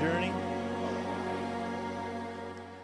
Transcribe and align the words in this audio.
journey. 0.00 0.32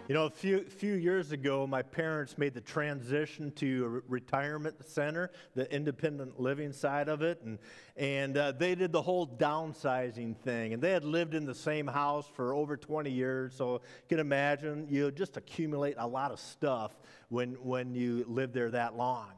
You 0.06 0.14
know, 0.14 0.26
a 0.26 0.30
few, 0.30 0.64
few 0.64 0.94
years 0.94 1.32
ago, 1.32 1.66
my 1.66 1.80
parents 1.80 2.36
made 2.36 2.52
the 2.52 2.60
transition 2.60 3.50
to 3.52 4.02
a 4.06 4.10
retirement 4.10 4.86
center, 4.86 5.30
the 5.54 5.72
independent 5.74 6.38
living 6.38 6.72
side 6.72 7.08
of 7.08 7.22
it, 7.22 7.40
and, 7.42 7.58
and 7.96 8.36
uh, 8.36 8.52
they 8.52 8.74
did 8.74 8.92
the 8.92 9.00
whole 9.00 9.26
downsizing 9.26 10.36
thing. 10.36 10.74
And 10.74 10.82
they 10.82 10.92
had 10.92 11.04
lived 11.04 11.34
in 11.34 11.46
the 11.46 11.54
same 11.54 11.86
house 11.86 12.26
for 12.34 12.54
over 12.54 12.76
20 12.76 13.10
years, 13.10 13.54
so 13.56 13.72
you 13.72 14.08
can 14.08 14.18
imagine 14.20 14.86
you 14.90 15.10
just 15.10 15.38
accumulate 15.38 15.94
a 15.98 16.06
lot 16.06 16.30
of 16.30 16.38
stuff 16.38 16.92
when, 17.30 17.54
when 17.54 17.94
you 17.94 18.26
live 18.28 18.52
there 18.52 18.70
that 18.70 18.94
long. 18.94 19.32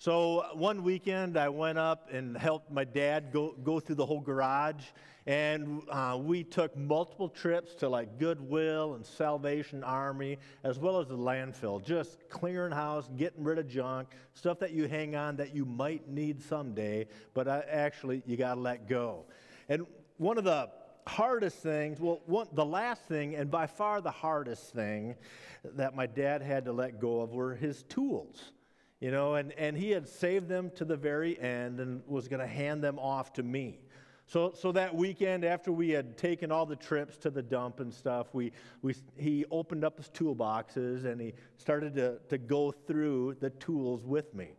So 0.00 0.46
one 0.54 0.82
weekend, 0.82 1.36
I 1.36 1.50
went 1.50 1.76
up 1.76 2.08
and 2.10 2.34
helped 2.34 2.72
my 2.72 2.84
dad 2.84 3.30
go, 3.34 3.54
go 3.62 3.80
through 3.80 3.96
the 3.96 4.06
whole 4.06 4.22
garage. 4.22 4.82
And 5.26 5.82
uh, 5.90 6.18
we 6.18 6.42
took 6.42 6.74
multiple 6.74 7.28
trips 7.28 7.74
to 7.74 7.88
like 7.90 8.18
Goodwill 8.18 8.94
and 8.94 9.04
Salvation 9.04 9.84
Army, 9.84 10.38
as 10.64 10.78
well 10.78 10.98
as 11.00 11.08
the 11.08 11.18
landfill, 11.18 11.84
just 11.84 12.16
clearing 12.30 12.72
house, 12.72 13.10
getting 13.18 13.44
rid 13.44 13.58
of 13.58 13.68
junk, 13.68 14.08
stuff 14.32 14.58
that 14.60 14.70
you 14.70 14.88
hang 14.88 15.16
on 15.16 15.36
that 15.36 15.54
you 15.54 15.66
might 15.66 16.08
need 16.08 16.40
someday, 16.40 17.06
but 17.34 17.46
uh, 17.46 17.60
actually 17.68 18.22
you 18.24 18.38
got 18.38 18.54
to 18.54 18.60
let 18.60 18.88
go. 18.88 19.26
And 19.68 19.86
one 20.16 20.38
of 20.38 20.44
the 20.44 20.70
hardest 21.06 21.58
things, 21.58 22.00
well, 22.00 22.22
one, 22.24 22.48
the 22.54 22.64
last 22.64 23.02
thing, 23.02 23.34
and 23.34 23.50
by 23.50 23.66
far 23.66 24.00
the 24.00 24.10
hardest 24.10 24.72
thing 24.72 25.16
that 25.62 25.94
my 25.94 26.06
dad 26.06 26.40
had 26.40 26.64
to 26.64 26.72
let 26.72 26.98
go 26.98 27.20
of 27.20 27.32
were 27.32 27.54
his 27.54 27.82
tools 27.82 28.52
you 29.00 29.10
know, 29.10 29.34
and, 29.34 29.52
and 29.52 29.76
he 29.76 29.90
had 29.90 30.06
saved 30.06 30.48
them 30.48 30.70
to 30.76 30.84
the 30.84 30.96
very 30.96 31.40
end 31.40 31.80
and 31.80 32.02
was 32.06 32.28
going 32.28 32.40
to 32.40 32.46
hand 32.46 32.84
them 32.84 32.98
off 32.98 33.32
to 33.34 33.42
me. 33.42 33.80
So, 34.26 34.52
so 34.54 34.70
that 34.72 34.94
weekend, 34.94 35.44
after 35.44 35.72
we 35.72 35.90
had 35.90 36.16
taken 36.16 36.52
all 36.52 36.64
the 36.64 36.76
trips 36.76 37.16
to 37.18 37.30
the 37.30 37.42
dump 37.42 37.80
and 37.80 37.92
stuff, 37.92 38.28
we, 38.32 38.52
we, 38.80 38.94
he 39.16 39.44
opened 39.50 39.84
up 39.84 39.96
his 39.96 40.08
toolboxes 40.10 41.04
and 41.04 41.20
he 41.20 41.32
started 41.56 41.96
to, 41.96 42.18
to 42.28 42.38
go 42.38 42.70
through 42.70 43.38
the 43.40 43.50
tools 43.50 44.04
with 44.04 44.32
me. 44.34 44.50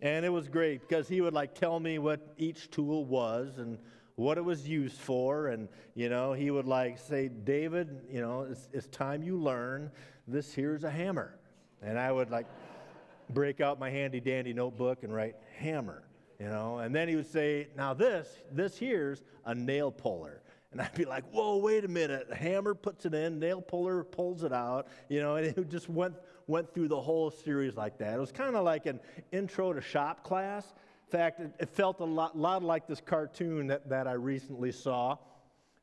And 0.00 0.24
it 0.24 0.30
was 0.30 0.48
great 0.48 0.80
because 0.80 1.08
he 1.08 1.20
would 1.20 1.34
like 1.34 1.54
tell 1.54 1.78
me 1.78 1.98
what 1.98 2.34
each 2.38 2.70
tool 2.70 3.04
was 3.04 3.58
and 3.58 3.78
what 4.14 4.38
it 4.38 4.44
was 4.44 4.66
used 4.66 4.98
for. 4.98 5.48
And, 5.48 5.68
you 5.94 6.08
know, 6.08 6.32
he 6.32 6.50
would 6.50 6.66
like 6.66 6.98
say, 6.98 7.28
David, 7.28 8.06
you 8.10 8.20
know, 8.20 8.46
it's, 8.50 8.68
it's 8.72 8.86
time 8.86 9.22
you 9.22 9.36
learn 9.36 9.90
this 10.26 10.54
here's 10.54 10.84
a 10.84 10.90
hammer. 10.90 11.36
And 11.82 11.98
I 11.98 12.10
would 12.12 12.30
like, 12.30 12.46
break 13.34 13.60
out 13.60 13.78
my 13.78 13.90
handy 13.90 14.20
dandy 14.20 14.52
notebook 14.52 15.02
and 15.02 15.14
write 15.14 15.36
hammer, 15.58 16.02
you 16.38 16.46
know. 16.46 16.78
And 16.78 16.94
then 16.94 17.08
he 17.08 17.16
would 17.16 17.30
say, 17.30 17.68
now 17.76 17.94
this, 17.94 18.28
this 18.50 18.76
here's 18.76 19.22
a 19.44 19.54
nail 19.54 19.90
puller. 19.90 20.42
And 20.72 20.80
I'd 20.80 20.94
be 20.94 21.04
like, 21.04 21.24
whoa, 21.30 21.58
wait 21.58 21.84
a 21.84 21.88
minute. 21.88 22.32
Hammer 22.32 22.74
puts 22.74 23.04
it 23.04 23.12
in, 23.12 23.38
nail 23.38 23.60
puller 23.60 24.02
pulls 24.04 24.42
it 24.42 24.52
out, 24.52 24.88
you 25.08 25.20
know, 25.20 25.36
and 25.36 25.46
it 25.46 25.70
just 25.70 25.88
went, 25.88 26.14
went 26.46 26.72
through 26.72 26.88
the 26.88 27.00
whole 27.00 27.30
series 27.30 27.76
like 27.76 27.98
that. 27.98 28.14
It 28.14 28.20
was 28.20 28.32
kind 28.32 28.56
of 28.56 28.64
like 28.64 28.86
an 28.86 28.98
intro 29.32 29.72
to 29.72 29.82
shop 29.82 30.24
class. 30.24 30.72
In 31.06 31.18
fact, 31.18 31.40
it, 31.40 31.52
it 31.60 31.68
felt 31.68 32.00
a 32.00 32.04
lot, 32.04 32.38
lot, 32.38 32.62
like 32.62 32.86
this 32.86 33.02
cartoon 33.04 33.66
that, 33.66 33.88
that 33.90 34.08
I 34.08 34.12
recently 34.12 34.72
saw. 34.72 35.18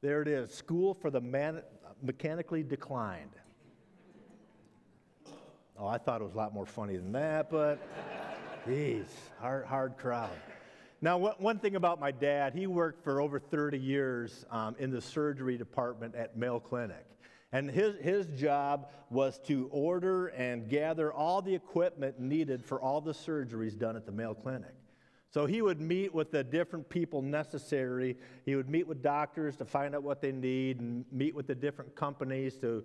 There 0.02 0.22
it 0.24 0.28
is 0.28 0.52
School 0.52 0.96
for 0.96 1.12
the 1.12 1.22
Man- 1.22 1.62
Mechanically 2.02 2.64
Declined. 2.64 3.36
Oh, 5.82 5.88
I 5.88 5.98
thought 5.98 6.20
it 6.20 6.26
was 6.26 6.34
a 6.34 6.38
lot 6.38 6.54
more 6.54 6.66
funny 6.66 6.98
than 6.98 7.14
that, 7.14 7.50
but 7.50 7.80
geez, 8.68 9.06
hard, 9.40 9.66
hard 9.66 9.98
crowd. 9.98 10.30
Now, 11.00 11.18
one 11.18 11.60
thing 11.60 11.78
about 11.78 12.02
my 12.02 12.12
dad, 12.12 12.54
he 12.54 12.68
worked 12.68 13.02
for 13.02 13.22
over 13.22 13.40
30 13.40 13.80
years 13.80 14.46
um, 14.52 14.76
in 14.78 14.92
the 14.92 15.00
surgery 15.00 15.58
department 15.58 16.16
at 16.16 16.36
Mayo 16.36 16.60
Clinic. 16.60 17.06
And 17.54 17.72
his, 17.72 17.96
his 18.02 18.26
job 18.38 18.90
was 19.10 19.40
to 19.48 19.70
order 19.72 20.28
and 20.28 20.68
gather 20.68 21.14
all 21.14 21.42
the 21.42 21.56
equipment 21.56 22.20
needed 22.20 22.66
for 22.66 22.82
all 22.82 23.00
the 23.00 23.14
surgeries 23.14 23.80
done 23.80 23.96
at 23.96 24.06
the 24.06 24.12
Mayo 24.12 24.34
Clinic. 24.34 24.76
So 25.32 25.46
he 25.46 25.62
would 25.62 25.80
meet 25.80 26.14
with 26.14 26.32
the 26.32 26.44
different 26.44 26.90
people 26.90 27.22
necessary. 27.22 28.18
He 28.46 28.56
would 28.56 28.68
meet 28.68 28.88
with 28.88 29.04
doctors 29.04 29.56
to 29.58 29.66
find 29.66 29.96
out 29.96 30.02
what 30.02 30.22
they 30.22 30.32
need 30.32 30.82
and 30.82 31.06
meet 31.12 31.36
with 31.36 31.46
the 31.48 31.54
different 31.54 31.96
companies 31.96 32.58
to 32.58 32.84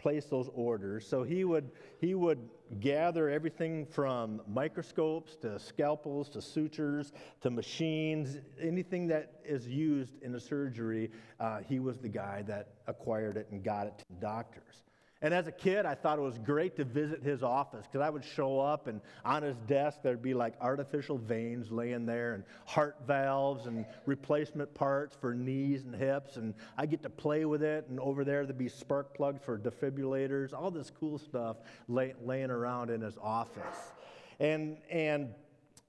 place 0.00 0.24
those 0.24 0.48
orders. 0.54 1.06
So 1.06 1.22
he 1.22 1.44
would, 1.44 1.70
he 1.98 2.14
would 2.14 2.38
gather 2.80 3.28
everything 3.28 3.84
from 3.84 4.40
microscopes 4.48 5.36
to 5.36 5.58
scalpels 5.58 6.28
to 6.30 6.40
sutures 6.40 7.12
to 7.42 7.50
machines, 7.50 8.38
anything 8.60 9.06
that 9.08 9.40
is 9.44 9.68
used 9.68 10.14
in 10.22 10.34
a 10.34 10.40
surgery, 10.40 11.10
uh, 11.38 11.60
he 11.68 11.78
was 11.78 11.98
the 11.98 12.08
guy 12.08 12.42
that 12.46 12.74
acquired 12.86 13.36
it 13.36 13.48
and 13.50 13.62
got 13.62 13.86
it 13.86 13.98
to 13.98 14.04
doctors. 14.20 14.84
And 15.22 15.34
as 15.34 15.46
a 15.46 15.52
kid, 15.52 15.84
I 15.84 15.94
thought 15.94 16.18
it 16.18 16.22
was 16.22 16.38
great 16.38 16.76
to 16.76 16.84
visit 16.84 17.22
his 17.22 17.42
office 17.42 17.84
because 17.86 18.00
I 18.00 18.08
would 18.08 18.24
show 18.24 18.58
up 18.58 18.86
and 18.86 19.02
on 19.22 19.42
his 19.42 19.56
desk 19.66 19.98
there'd 20.02 20.22
be 20.22 20.32
like 20.32 20.54
artificial 20.62 21.18
veins 21.18 21.70
laying 21.70 22.06
there 22.06 22.32
and 22.32 22.44
heart 22.64 22.96
valves 23.06 23.66
and 23.66 23.84
replacement 24.06 24.72
parts 24.72 25.14
for 25.20 25.34
knees 25.34 25.84
and 25.84 25.94
hips. 25.94 26.36
And 26.36 26.54
I 26.78 26.86
get 26.86 27.02
to 27.02 27.10
play 27.10 27.44
with 27.44 27.62
it. 27.62 27.86
And 27.90 28.00
over 28.00 28.24
there 28.24 28.46
there'd 28.46 28.56
be 28.56 28.70
spark 28.70 29.14
plugs 29.14 29.42
for 29.44 29.58
defibrillators, 29.58 30.54
all 30.54 30.70
this 30.70 30.90
cool 30.90 31.18
stuff 31.18 31.58
lay, 31.86 32.14
laying 32.24 32.50
around 32.50 32.88
in 32.88 33.02
his 33.02 33.18
office. 33.20 33.92
And, 34.38 34.78
and 34.90 35.34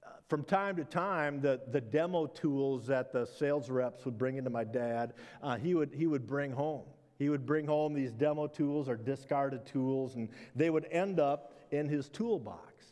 uh, 0.06 0.10
from 0.28 0.44
time 0.44 0.76
to 0.76 0.84
time, 0.84 1.40
the, 1.40 1.58
the 1.70 1.80
demo 1.80 2.26
tools 2.26 2.86
that 2.88 3.14
the 3.14 3.24
sales 3.24 3.70
reps 3.70 4.04
would 4.04 4.18
bring 4.18 4.36
into 4.36 4.50
my 4.50 4.64
dad, 4.64 5.14
uh, 5.42 5.56
he, 5.56 5.74
would, 5.74 5.94
he 5.94 6.06
would 6.06 6.26
bring 6.26 6.52
home. 6.52 6.84
He 7.22 7.28
would 7.28 7.46
bring 7.46 7.68
home 7.68 7.94
these 7.94 8.10
demo 8.10 8.48
tools 8.48 8.88
or 8.88 8.96
discarded 8.96 9.64
tools, 9.64 10.16
and 10.16 10.28
they 10.56 10.70
would 10.70 10.88
end 10.90 11.20
up 11.20 11.54
in 11.70 11.88
his 11.88 12.08
toolbox. 12.08 12.84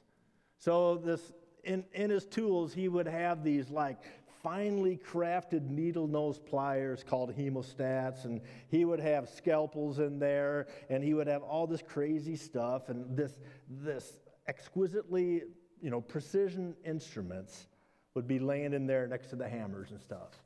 So, 0.56 0.98
this, 0.98 1.32
in, 1.64 1.84
in 1.92 2.10
his 2.10 2.26
tools, 2.26 2.72
he 2.72 2.86
would 2.86 3.08
have 3.08 3.42
these 3.42 3.70
like 3.70 3.98
finely 4.40 4.96
crafted 4.96 5.68
needle 5.68 6.06
nose 6.06 6.38
pliers 6.38 7.02
called 7.02 7.36
hemostats, 7.36 8.24
and 8.24 8.40
he 8.68 8.84
would 8.84 9.00
have 9.00 9.28
scalpels 9.28 9.98
in 9.98 10.20
there, 10.20 10.68
and 10.88 11.02
he 11.02 11.12
would 11.12 11.26
have 11.26 11.42
all 11.42 11.66
this 11.66 11.82
crazy 11.82 12.36
stuff 12.36 12.88
and 12.88 13.16
this, 13.16 13.40
this 13.68 14.16
exquisitely, 14.46 15.42
you 15.82 15.90
know, 15.90 16.00
precision 16.00 16.76
instruments 16.84 17.66
would 18.14 18.28
be 18.28 18.38
laying 18.38 18.74
in 18.74 18.86
there 18.86 19.08
next 19.08 19.26
to 19.30 19.34
the 19.34 19.48
hammers 19.48 19.90
and 19.90 20.00
stuff. 20.00 20.40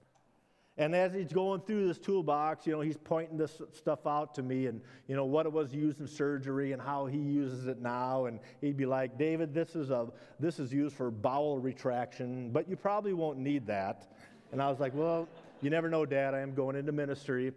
And 0.77 0.95
as 0.95 1.12
he's 1.12 1.33
going 1.33 1.61
through 1.61 1.87
this 1.87 1.99
toolbox, 1.99 2.67
you 2.67 2.73
know, 2.73 2.81
he's 2.81 2.97
pointing 2.97 3.39
this 3.39 3.62
stuff 3.73 4.07
out 4.07 4.35
to 4.35 4.43
me 4.43 4.67
and, 4.67 4.81
you 5.07 5.15
know, 5.15 5.25
what 5.25 5.47
it 5.47 5.53
was 5.53 5.73
used 5.73 6.01
in 6.01 6.09
surgery 6.09 6.73
and 6.73 6.83
how 6.83 7.07
he 7.07 7.19
uses 7.19 7.69
it 7.69 7.81
now. 7.81 8.25
And 8.25 8.41
he'd 8.61 8.77
be 8.77 8.87
like, 8.87 9.17
David, 9.17 9.55
this 9.55 9.77
is, 9.77 9.91
a, 9.91 10.09
this 10.41 10.59
is 10.59 10.73
used 10.73 10.97
for 10.97 11.12
bowel 11.12 11.59
retraction, 11.61 12.51
but 12.51 12.69
you 12.69 12.75
probably 12.75 13.12
won't 13.12 13.39
need 13.39 13.67
that. 13.69 14.11
And 14.51 14.61
I 14.61 14.69
was 14.69 14.81
like, 14.81 14.95
well, 14.95 15.29
you 15.61 15.71
never 15.71 15.89
know, 15.89 16.05
Dad. 16.05 16.35
I 16.35 16.41
am 16.41 16.55
going 16.55 16.75
into 16.75 16.91
ministry. 16.91 17.53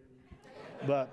But 0.85 1.09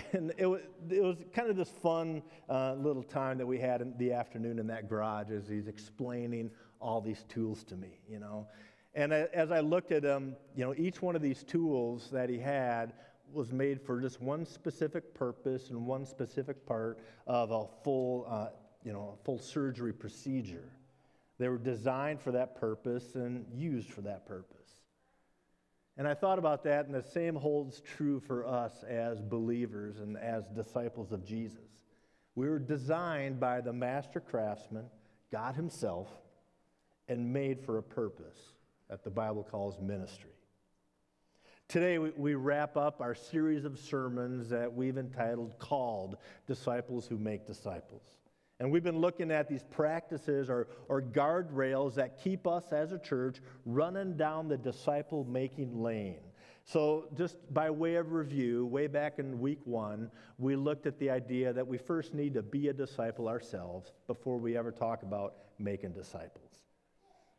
and 0.12 0.32
it 0.36 0.46
was, 0.46 0.62
it 0.90 1.02
was 1.02 1.18
kind 1.32 1.48
of 1.48 1.56
this 1.56 1.68
fun 1.68 2.22
uh, 2.48 2.74
little 2.74 3.02
time 3.04 3.38
that 3.38 3.46
we 3.46 3.58
had 3.58 3.82
in 3.82 3.94
the 3.98 4.12
afternoon 4.12 4.58
in 4.58 4.66
that 4.66 4.88
garage 4.88 5.30
as 5.30 5.48
he's 5.48 5.68
explaining 5.68 6.50
all 6.80 7.00
these 7.00 7.24
tools 7.28 7.62
to 7.64 7.76
me, 7.76 8.00
you 8.08 8.18
know. 8.18 8.46
And 8.94 9.12
as 9.12 9.50
I 9.50 9.60
looked 9.60 9.90
at 9.90 10.02
them, 10.02 10.36
you 10.54 10.64
know, 10.64 10.74
each 10.76 11.00
one 11.00 11.16
of 11.16 11.22
these 11.22 11.42
tools 11.44 12.10
that 12.12 12.28
he 12.28 12.38
had 12.38 12.92
was 13.32 13.50
made 13.50 13.80
for 13.80 14.00
just 14.00 14.20
one 14.20 14.44
specific 14.44 15.14
purpose 15.14 15.70
and 15.70 15.86
one 15.86 16.04
specific 16.04 16.66
part 16.66 16.98
of 17.26 17.50
a 17.50 17.64
full, 17.82 18.26
uh, 18.28 18.48
you 18.84 18.92
know, 18.92 19.16
a 19.18 19.24
full 19.24 19.38
surgery 19.38 19.94
procedure. 19.94 20.68
They 21.38 21.48
were 21.48 21.58
designed 21.58 22.20
for 22.20 22.32
that 22.32 22.54
purpose 22.54 23.14
and 23.14 23.46
used 23.50 23.90
for 23.90 24.02
that 24.02 24.26
purpose. 24.26 24.58
And 25.96 26.06
I 26.06 26.14
thought 26.14 26.38
about 26.38 26.62
that, 26.64 26.86
and 26.86 26.94
the 26.94 27.02
same 27.02 27.34
holds 27.34 27.80
true 27.80 28.20
for 28.20 28.46
us 28.46 28.82
as 28.82 29.22
believers 29.22 30.00
and 30.00 30.18
as 30.18 30.44
disciples 30.48 31.12
of 31.12 31.24
Jesus. 31.24 31.64
We 32.34 32.48
were 32.48 32.58
designed 32.58 33.40
by 33.40 33.60
the 33.60 33.72
master 33.72 34.20
craftsman, 34.20 34.86
God 35.30 35.54
Himself, 35.54 36.08
and 37.08 37.32
made 37.32 37.60
for 37.60 37.78
a 37.78 37.82
purpose 37.82 38.38
that 38.92 39.02
the 39.02 39.10
Bible 39.10 39.42
calls 39.42 39.78
ministry. 39.80 40.28
Today, 41.66 41.96
we, 41.96 42.10
we 42.14 42.34
wrap 42.34 42.76
up 42.76 43.00
our 43.00 43.14
series 43.14 43.64
of 43.64 43.78
sermons 43.78 44.50
that 44.50 44.70
we've 44.70 44.98
entitled 44.98 45.58
Called 45.58 46.18
Disciples 46.46 47.06
Who 47.06 47.16
Make 47.16 47.46
Disciples. 47.46 48.02
And 48.60 48.70
we've 48.70 48.82
been 48.84 48.98
looking 48.98 49.30
at 49.30 49.48
these 49.48 49.62
practices 49.62 50.50
or, 50.50 50.68
or 50.90 51.00
guardrails 51.00 51.94
that 51.94 52.22
keep 52.22 52.46
us 52.46 52.64
as 52.70 52.92
a 52.92 52.98
church 52.98 53.38
running 53.64 54.18
down 54.18 54.46
the 54.46 54.58
disciple 54.58 55.24
making 55.24 55.82
lane. 55.82 56.20
So, 56.64 57.08
just 57.16 57.38
by 57.54 57.70
way 57.70 57.94
of 57.94 58.12
review, 58.12 58.66
way 58.66 58.88
back 58.88 59.18
in 59.18 59.40
week 59.40 59.60
one, 59.64 60.10
we 60.36 60.54
looked 60.54 60.86
at 60.86 60.98
the 60.98 61.08
idea 61.08 61.54
that 61.54 61.66
we 61.66 61.78
first 61.78 62.12
need 62.12 62.34
to 62.34 62.42
be 62.42 62.68
a 62.68 62.74
disciple 62.74 63.26
ourselves 63.26 63.90
before 64.06 64.36
we 64.36 64.54
ever 64.54 64.70
talk 64.70 65.02
about 65.02 65.36
making 65.58 65.92
disciples. 65.92 66.61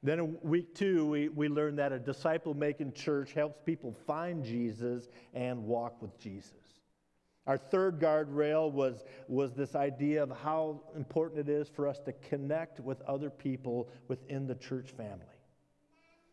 Then 0.04 0.20
in 0.20 0.38
week 0.42 0.76
two, 0.76 1.06
we, 1.06 1.30
we 1.30 1.48
learned 1.48 1.80
that 1.80 1.94
a 1.94 2.00
disciple 2.00 2.54
making 2.54 2.92
church 2.92 3.32
helps 3.32 3.62
people 3.66 3.96
find 4.06 4.44
Jesus 4.44 5.08
and 5.34 5.64
walk 5.64 6.02
with 6.02 6.20
Jesus. 6.20 6.52
Our 7.48 7.58
third 7.58 8.00
guardrail 8.00 8.72
was, 8.72 9.04
was 9.28 9.54
this 9.54 9.76
idea 9.76 10.22
of 10.24 10.30
how 10.30 10.82
important 10.96 11.48
it 11.48 11.52
is 11.52 11.70
for 11.70 11.88
us 11.88 12.00
to 12.06 12.14
connect 12.14 12.80
with 12.82 13.02
other 13.02 13.30
people 13.30 13.90
within 14.08 14.46
the 14.46 14.56
church 14.56 14.92
family. 14.92 15.26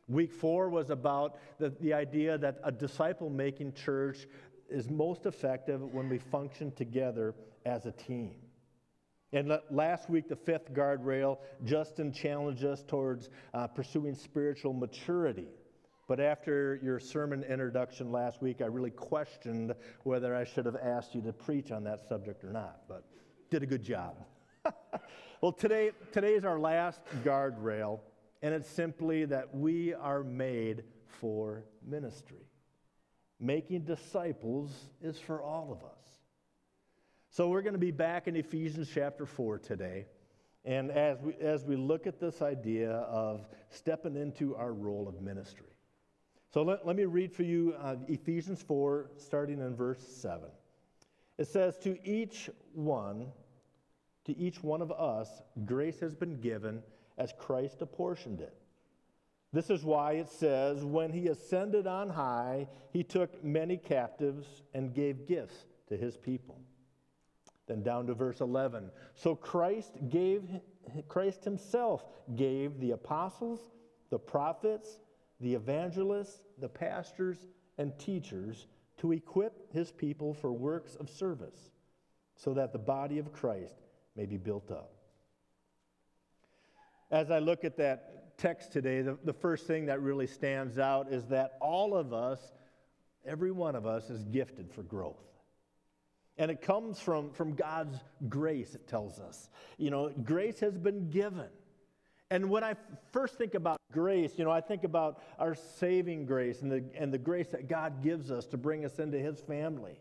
Week 0.09 0.33
four 0.33 0.69
was 0.69 0.91
about 0.91 1.39
the, 1.59 1.71
the 1.81 1.95
idea 1.95 2.39
that 2.39 2.59
a 2.65 2.73
disciple 2.73 3.31
making 3.31 3.73
church 3.75 4.27
is 4.69 4.89
most 4.89 5.27
effective 5.27 5.81
when 5.81 6.09
we 6.09 6.19
function 6.19 6.73
together 6.73 7.35
as 7.65 7.87
a 7.87 7.93
team. 7.93 8.35
And 9.32 9.56
last 9.71 10.11
week, 10.11 10.29
the 10.29 10.37
fifth 10.37 10.73
guardrail, 10.73 11.38
Justin 11.65 12.12
challenged 12.12 12.65
us 12.65 12.82
towards 12.82 13.31
uh, 13.55 13.69
pursuing 13.69 14.15
spiritual 14.15 14.73
maturity. 14.73 15.47
But 16.09 16.19
after 16.19 16.81
your 16.82 16.99
sermon 16.99 17.44
introduction 17.44 18.11
last 18.11 18.43
week, 18.43 18.61
I 18.61 18.65
really 18.65 18.91
questioned 18.91 19.73
whether 20.03 20.35
I 20.35 20.43
should 20.43 20.67
have 20.67 20.75
asked 20.75 21.15
you 21.15 21.21
to 21.23 21.32
preach 21.32 21.71
on 21.71 21.85
that 21.85 22.00
subject 22.09 22.43
or 22.43 22.50
not, 22.50 22.81
but 22.88 23.05
did 23.49 23.62
a 23.62 23.67
good 23.67 23.85
job. 23.85 24.17
well, 25.41 25.53
today, 25.53 25.93
today 26.11 26.35
is 26.35 26.44
our 26.44 26.59
last 26.59 27.00
guardrail, 27.25 28.00
and 28.43 28.53
it's 28.53 28.69
simply 28.69 29.25
that 29.26 29.55
we 29.55 29.94
are 29.94 30.25
made 30.25 30.83
for 31.21 31.62
ministry. 31.87 32.49
Making 33.38 33.85
disciples 33.85 34.73
is 35.00 35.17
for 35.21 35.41
all 35.41 35.71
of 35.71 35.85
us. 35.85 36.10
So 37.32 37.49
we're 37.49 37.62
going 37.62 37.75
to 37.75 37.79
be 37.79 37.93
back 37.93 38.27
in 38.27 38.35
Ephesians 38.35 38.91
chapter 38.93 39.25
4 39.25 39.61
today. 39.61 40.06
And 40.65 40.91
as 40.91 41.23
we, 41.23 41.35
as 41.37 41.65
we 41.65 41.77
look 41.77 42.09
at 42.09 42.19
this 42.19 42.43
idea 42.43 42.91
of 42.91 43.47
stepping 43.69 44.17
into 44.17 44.56
our 44.56 44.73
role 44.73 45.06
of 45.06 45.23
ministry. 45.23 45.69
So 46.53 46.62
let, 46.62 46.85
let 46.85 46.97
me 46.97 47.05
read 47.05 47.32
for 47.32 47.44
you 47.44 47.77
uh, 47.81 47.94
Ephesians 48.09 48.61
4, 48.62 49.12
starting 49.17 49.61
in 49.61 49.77
verse 49.77 50.00
7. 50.00 50.49
It 51.38 51.47
says, 51.47 51.79
To 51.79 51.97
each 52.05 52.50
one, 52.75 53.29
to 54.25 54.37
each 54.37 54.65
one 54.65 54.83
of 54.83 54.91
us, 54.91 55.29
grace 55.65 56.00
has 56.00 56.17
been 56.17 56.41
given 56.41 56.83
as 57.17 57.33
Christ 57.38 57.81
apportioned 57.81 58.41
it. 58.41 58.56
This 59.53 59.71
is 59.71 59.85
why 59.85 60.15
it 60.15 60.29
says, 60.29 60.85
When 60.85 61.12
he 61.12 61.29
ascended 61.29 61.87
on 61.87 62.11
high, 62.11 62.67
he 62.93 63.05
took 63.05 63.44
many 63.44 63.76
captives 63.76 64.62
and 64.75 64.93
gave 64.93 65.29
gifts 65.29 65.67
to 65.87 65.97
his 65.97 66.17
people. 66.17 66.61
Then 67.71 67.85
down 67.85 68.09
to 68.09 68.15
verse 68.15 68.41
11. 68.41 68.91
So 69.15 69.37
Christ 69.37 69.93
gave 70.09 70.43
Christ 71.07 71.45
himself 71.45 72.05
gave 72.35 72.81
the 72.81 72.91
apostles, 72.91 73.61
the 74.11 74.19
prophets, 74.19 74.99
the 75.39 75.55
evangelists, 75.55 76.41
the 76.59 76.69
pastors, 76.69 77.47
and 77.79 77.97
teachers 77.97 78.67
to 78.99 79.13
equip 79.13 79.73
his 79.73 79.93
people 79.93 80.35
for 80.35 80.53
works 80.53 80.97
of 80.97 81.09
service, 81.09 81.71
so 82.35 82.53
that 82.55 82.73
the 82.73 82.79
body 82.79 83.21
of 83.21 83.33
Christ 83.33 83.77
may 84.17 84.27
be 84.27 84.37
built 84.37 84.73
up. 84.73 84.91
As 87.13 87.31
I 87.31 87.39
look 87.39 87.65
at 87.65 87.77
that 87.77 88.37
text 88.37 88.73
today, 88.73 89.01
the, 89.03 89.17
the 89.23 89.33
first 89.33 89.69
thing 89.69 89.87
that 89.87 90.03
really 90.03 90.27
stands 90.27 90.77
out 90.77 91.13
is 91.13 91.25
that 91.27 91.53
all 91.61 91.95
of 91.95 92.13
us, 92.13 92.41
every 93.25 93.53
one 93.53 93.77
of 93.77 93.87
us, 93.87 94.11
is 94.11 94.25
gifted 94.25 94.73
for 94.73 94.83
growth. 94.83 95.30
And 96.41 96.51
it 96.51 96.63
comes 96.63 96.99
from, 96.99 97.31
from 97.33 97.53
God's 97.55 97.99
grace, 98.31 98.75
it 98.75 98.89
tells 98.89 99.21
us. 99.21 99.51
You 99.77 99.91
know, 99.91 100.09
grace 100.25 100.59
has 100.61 100.79
been 100.79 101.11
given. 101.11 101.49
And 102.31 102.49
when 102.49 102.65
I 102.65 102.77
first 103.13 103.35
think 103.35 103.53
about 103.53 103.77
grace, 103.93 104.39
you 104.39 104.47
know, 104.47 104.51
I 104.51 104.63
think 104.63 104.85
about 104.85 105.23
our 105.39 105.55
saving 105.55 106.25
grace 106.25 106.63
and 106.63 106.73
the, 106.73 106.83
and 106.95 107.13
the 107.13 107.19
grace 107.19 107.49
that 107.49 107.69
God 107.69 108.03
gives 108.03 108.31
us 108.31 108.47
to 108.47 108.57
bring 108.57 108.87
us 108.87 108.99
into 108.99 109.19
his 109.19 109.39
family. 109.39 110.01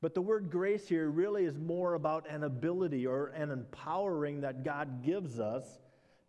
But 0.00 0.14
the 0.14 0.22
word 0.22 0.50
grace 0.50 0.88
here 0.88 1.10
really 1.10 1.44
is 1.44 1.58
more 1.58 1.92
about 1.92 2.26
an 2.30 2.44
ability 2.44 3.06
or 3.06 3.26
an 3.26 3.50
empowering 3.50 4.40
that 4.40 4.64
God 4.64 5.04
gives 5.04 5.38
us 5.38 5.78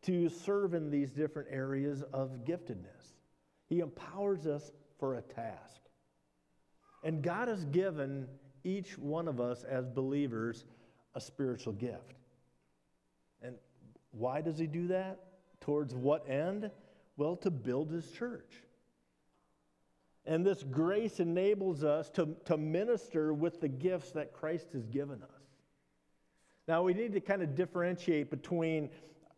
to 0.02 0.28
serve 0.28 0.74
in 0.74 0.92
these 0.92 1.12
different 1.12 1.48
areas 1.50 2.04
of 2.12 2.44
giftedness. 2.44 3.14
He 3.70 3.80
empowers 3.80 4.46
us 4.46 4.74
for 5.00 5.16
a 5.16 5.22
task. 5.22 5.80
And 7.02 7.24
God 7.24 7.48
has 7.48 7.64
given 7.64 8.28
each 8.68 8.98
one 8.98 9.28
of 9.28 9.40
us 9.40 9.64
as 9.64 9.88
believers 9.88 10.66
a 11.16 11.22
spiritual 11.22 11.74
gift. 11.74 12.16
And 13.42 13.56
why 14.12 14.42
does 14.42 14.60
he 14.60 14.68
do 14.68 14.88
that? 14.90 15.20
Towards 15.62 15.96
what 15.96 16.30
end? 16.30 16.70
Well, 17.16 17.38
to 17.38 17.50
build 17.50 17.90
his 17.90 18.12
church. 18.12 18.62
And 20.26 20.46
this 20.46 20.64
grace 20.64 21.22
enables 21.22 21.86
us 21.86 22.10
to, 22.12 22.36
to 22.46 22.58
minister 22.58 23.34
with 23.34 23.62
the 23.62 23.70
gifts 23.70 24.12
that 24.12 24.34
Christ 24.34 24.68
has 24.74 24.86
given 24.86 25.24
us. 25.24 25.30
Now, 26.68 26.84
we 26.84 26.94
need 26.94 27.14
to 27.14 27.22
kind 27.22 27.42
of 27.42 27.56
differentiate 27.56 28.30
between 28.30 28.90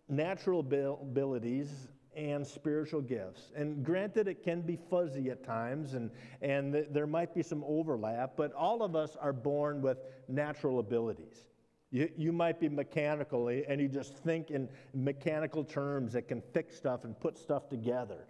natural 0.07 0.61
abilities 0.61 1.69
and 2.19 2.45
spiritual 2.45 3.01
gifts. 3.01 3.51
And 3.55 3.83
granted, 3.83 4.27
it 4.27 4.43
can 4.43 4.61
be 4.61 4.77
fuzzy 4.89 5.29
at 5.29 5.43
times 5.43 5.93
and, 5.93 6.11
and 6.41 6.73
th- 6.73 6.87
there 6.91 7.07
might 7.07 7.33
be 7.33 7.41
some 7.41 7.63
overlap, 7.65 8.33
but 8.35 8.51
all 8.53 8.83
of 8.83 8.95
us 8.95 9.15
are 9.19 9.31
born 9.31 9.81
with 9.81 9.99
natural 10.27 10.79
abilities. 10.79 11.45
You, 11.91 12.09
you 12.17 12.33
might 12.33 12.59
be 12.59 12.67
mechanical 12.67 13.47
and 13.47 13.79
you 13.79 13.87
just 13.87 14.15
think 14.17 14.51
in 14.51 14.67
mechanical 14.93 15.63
terms 15.63 16.13
that 16.13 16.27
can 16.27 16.41
fix 16.53 16.75
stuff 16.75 17.05
and 17.05 17.17
put 17.19 17.37
stuff 17.37 17.69
together. 17.69 18.27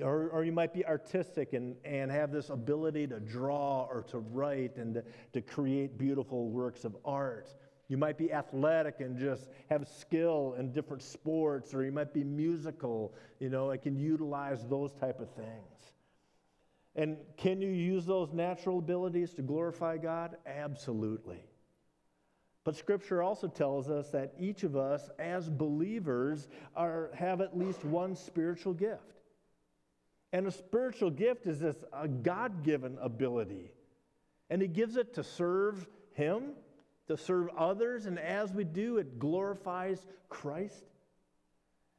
Or, 0.00 0.28
or 0.30 0.44
you 0.44 0.52
might 0.52 0.72
be 0.72 0.86
artistic 0.86 1.52
and, 1.52 1.76
and 1.84 2.10
have 2.10 2.30
this 2.30 2.48
ability 2.48 3.08
to 3.08 3.20
draw 3.20 3.86
or 3.90 4.04
to 4.04 4.20
write 4.20 4.76
and 4.76 4.94
to, 4.94 5.04
to 5.34 5.42
create 5.42 5.98
beautiful 5.98 6.48
works 6.48 6.84
of 6.84 6.96
art. 7.04 7.52
You 7.88 7.96
might 7.96 8.16
be 8.16 8.32
athletic 8.32 9.00
and 9.00 9.18
just 9.18 9.48
have 9.68 9.86
skill 9.86 10.54
in 10.58 10.72
different 10.72 11.02
sports, 11.02 11.74
or 11.74 11.84
you 11.84 11.92
might 11.92 12.14
be 12.14 12.24
musical, 12.24 13.12
you 13.38 13.50
know, 13.50 13.70
and 13.70 13.82
can 13.82 13.98
utilize 13.98 14.64
those 14.66 14.92
type 14.92 15.20
of 15.20 15.28
things. 15.30 15.92
And 16.94 17.16
can 17.36 17.60
you 17.60 17.70
use 17.70 18.04
those 18.04 18.32
natural 18.32 18.78
abilities 18.78 19.32
to 19.34 19.42
glorify 19.42 19.96
God? 19.96 20.36
Absolutely. 20.46 21.42
But 22.64 22.76
Scripture 22.76 23.22
also 23.22 23.48
tells 23.48 23.90
us 23.90 24.10
that 24.10 24.34
each 24.38 24.62
of 24.62 24.76
us, 24.76 25.10
as 25.18 25.48
believers, 25.48 26.48
are, 26.76 27.10
have 27.14 27.40
at 27.40 27.58
least 27.58 27.84
one 27.84 28.14
spiritual 28.14 28.72
gift. 28.72 29.02
And 30.32 30.46
a 30.46 30.50
spiritual 30.50 31.10
gift 31.10 31.46
is 31.46 31.60
this 31.60 31.76
a 31.92 32.06
God 32.06 32.62
given 32.62 32.96
ability. 33.00 33.72
And 34.48 34.62
He 34.62 34.68
gives 34.68 34.96
it 34.96 35.14
to 35.14 35.24
serve 35.24 35.86
Him 36.12 36.52
to 37.08 37.16
serve 37.16 37.48
others, 37.56 38.06
and 38.06 38.18
as 38.18 38.52
we 38.52 38.64
do, 38.64 38.98
it 38.98 39.18
glorifies 39.18 40.06
Christ. 40.28 40.84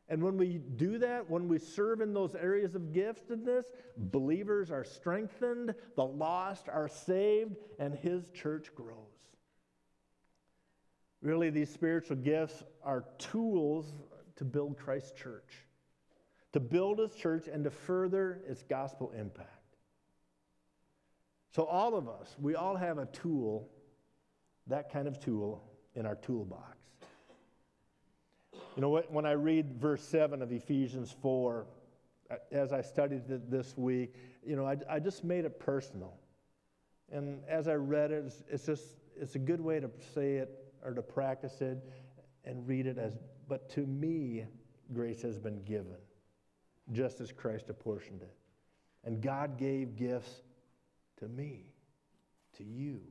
And 0.10 0.22
when 0.22 0.38
we 0.38 0.60
do 0.76 0.98
that, 1.00 1.30
when 1.30 1.48
we 1.48 1.60
serve 1.60 2.02
in 2.02 2.14
those 2.14 2.36
areas 2.36 2.76
of 2.76 2.94
giftedness, 2.94 3.66
believers 3.98 4.70
are 4.70 4.84
strengthened, 4.84 5.74
the 5.96 6.06
lost 6.06 6.68
are 6.70 6.88
saved, 6.88 7.56
and 7.80 7.96
His 7.96 8.24
church 8.34 8.74
grows. 8.76 8.98
Really, 11.22 11.50
these 11.50 11.70
spiritual 11.70 12.18
gifts 12.18 12.64
are 12.84 13.06
tools 13.18 13.94
to 14.36 14.44
build 14.44 14.78
Christ's 14.78 15.14
church, 15.14 15.66
to 16.52 16.60
build 16.60 17.00
His 17.00 17.16
church, 17.16 17.48
and 17.48 17.64
to 17.64 17.72
further 17.72 18.42
its 18.48 18.64
gospel 18.64 19.14
impact. 19.18 19.50
So, 21.56 21.64
all 21.66 21.96
of 21.96 22.10
us, 22.10 22.36
we 22.42 22.56
all 22.56 22.76
have 22.76 22.98
a 22.98 23.06
tool 23.06 23.70
that 24.68 24.92
kind 24.92 25.08
of 25.08 25.20
tool 25.20 25.64
in 25.96 26.06
our 26.06 26.16
toolbox. 26.16 26.78
You 28.76 28.82
know? 28.82 29.04
When 29.10 29.26
I 29.26 29.32
read 29.32 29.80
verse 29.80 30.04
7 30.04 30.42
of 30.42 30.52
Ephesians 30.52 31.16
4, 31.22 31.66
uh, 32.32 32.36
as 32.52 32.72
I 32.72 32.82
studied 32.82 33.30
it 33.30 33.52
this 33.52 33.78
week, 33.78 34.16
you 34.46 34.56
know, 34.56 34.66
I, 34.66 34.78
I 34.90 35.00
just 35.00 35.24
made 35.24 35.46
it 35.46 35.60
personal. 35.60 36.14
And 37.12 37.42
as 37.48 37.68
I 37.68 37.76
read 37.76 38.12
it, 38.12 38.26
it's, 38.26 38.44
it's 38.50 38.66
just, 38.66 38.84
it's 39.20 39.36
a 39.36 39.40
good 39.40 39.62
way 39.62 39.80
to 39.80 39.90
say 40.16 40.36
it 40.36 40.50
or 40.84 40.94
to 40.94 41.02
practice 41.02 41.62
it 41.62 41.78
and 42.46 42.68
read 42.68 42.88
it 42.88 42.98
as, 42.98 43.18
but 43.48 43.70
to 43.72 43.82
me, 43.82 44.46
grace 44.94 45.22
has 45.22 45.38
been 45.38 45.64
given, 45.64 45.98
just 46.92 47.22
as 47.22 47.32
Christ 47.32 47.70
apportioned 47.70 48.22
it. 48.22 48.36
And 49.06 49.22
God 49.22 49.58
gave 49.58 49.96
gifts 49.96 50.42
to 51.18 51.28
me, 51.28 51.66
to 52.58 52.64
you. 52.64 53.02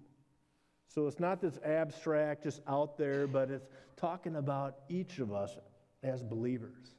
So 0.95 1.07
it's 1.07 1.21
not 1.21 1.41
this 1.41 1.59
abstract, 1.65 2.43
just 2.43 2.61
out 2.69 2.99
there, 2.99 3.27
but 3.27 3.51
it's 3.51 3.67
talking 3.97 4.37
about 4.37 4.77
each 4.91 5.21
of 5.21 5.33
us 5.33 5.57
as 6.03 6.23
believers. 6.23 6.95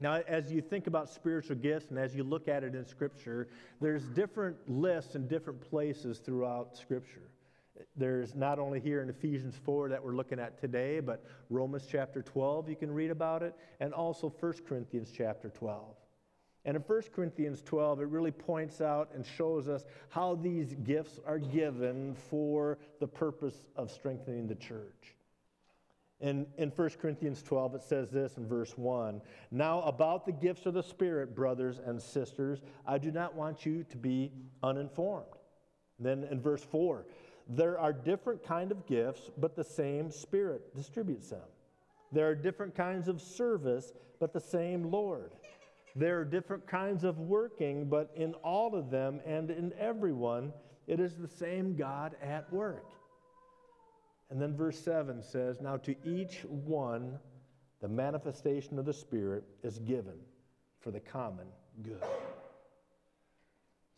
Now, 0.00 0.22
as 0.26 0.50
you 0.50 0.62
think 0.62 0.86
about 0.86 1.10
spiritual 1.10 1.56
gifts 1.56 1.90
and 1.90 1.98
as 1.98 2.14
you 2.14 2.24
look 2.24 2.48
at 2.48 2.64
it 2.64 2.74
in 2.74 2.86
Scripture, 2.86 3.48
there's 3.80 4.04
different 4.08 4.56
lists 4.68 5.14
in 5.16 5.26
different 5.26 5.60
places 5.60 6.18
throughout 6.18 6.76
Scripture. 6.76 7.28
There's 7.94 8.34
not 8.34 8.58
only 8.58 8.80
here 8.80 9.02
in 9.02 9.10
Ephesians 9.10 9.54
4 9.64 9.90
that 9.90 10.02
we're 10.02 10.14
looking 10.14 10.38
at 10.38 10.58
today, 10.58 11.00
but 11.00 11.24
Romans 11.50 11.86
chapter 11.90 12.22
12, 12.22 12.70
you 12.70 12.76
can 12.76 12.90
read 12.90 13.10
about 13.10 13.42
it, 13.42 13.54
and 13.80 13.92
also 13.92 14.32
1 14.40 14.52
Corinthians 14.66 15.12
chapter 15.14 15.50
12. 15.50 15.94
And 16.66 16.74
in 16.74 16.82
1 16.82 17.02
Corinthians 17.14 17.62
12, 17.62 18.00
it 18.00 18.08
really 18.08 18.32
points 18.32 18.80
out 18.80 19.10
and 19.14 19.24
shows 19.24 19.68
us 19.68 19.86
how 20.08 20.34
these 20.34 20.74
gifts 20.82 21.20
are 21.24 21.38
given 21.38 22.14
for 22.14 22.78
the 22.98 23.06
purpose 23.06 23.66
of 23.76 23.88
strengthening 23.88 24.48
the 24.48 24.56
church. 24.56 25.14
In, 26.20 26.44
in 26.58 26.70
1 26.70 26.90
Corinthians 27.00 27.40
12, 27.42 27.76
it 27.76 27.82
says 27.82 28.10
this 28.10 28.36
in 28.36 28.48
verse 28.48 28.76
1 28.76 29.20
Now, 29.52 29.82
about 29.82 30.26
the 30.26 30.32
gifts 30.32 30.66
of 30.66 30.74
the 30.74 30.82
Spirit, 30.82 31.36
brothers 31.36 31.78
and 31.84 32.02
sisters, 32.02 32.62
I 32.84 32.98
do 32.98 33.12
not 33.12 33.36
want 33.36 33.64
you 33.64 33.84
to 33.84 33.96
be 33.96 34.32
uninformed. 34.62 35.26
Then 36.00 36.24
in 36.24 36.40
verse 36.40 36.64
4, 36.64 37.06
there 37.48 37.78
are 37.78 37.92
different 37.92 38.42
kind 38.42 38.72
of 38.72 38.86
gifts, 38.86 39.30
but 39.38 39.54
the 39.54 39.62
same 39.62 40.10
Spirit 40.10 40.74
distributes 40.74 41.30
them. 41.30 41.46
There 42.10 42.28
are 42.28 42.34
different 42.34 42.74
kinds 42.74 43.06
of 43.06 43.20
service, 43.20 43.92
but 44.18 44.32
the 44.32 44.40
same 44.40 44.90
Lord. 44.90 45.30
There 45.96 46.20
are 46.20 46.24
different 46.26 46.66
kinds 46.66 47.04
of 47.04 47.18
working, 47.18 47.88
but 47.88 48.10
in 48.14 48.34
all 48.34 48.74
of 48.74 48.90
them 48.90 49.20
and 49.24 49.50
in 49.50 49.72
everyone, 49.78 50.52
it 50.86 51.00
is 51.00 51.16
the 51.16 51.26
same 51.26 51.74
God 51.74 52.14
at 52.22 52.52
work. 52.52 52.84
And 54.28 54.40
then 54.40 54.54
verse 54.54 54.78
7 54.78 55.22
says, 55.22 55.62
Now 55.62 55.78
to 55.78 55.94
each 56.04 56.44
one, 56.44 57.18
the 57.80 57.88
manifestation 57.88 58.78
of 58.78 58.84
the 58.84 58.92
Spirit 58.92 59.44
is 59.62 59.78
given 59.78 60.18
for 60.80 60.90
the 60.90 61.00
common 61.00 61.46
good. 61.82 62.02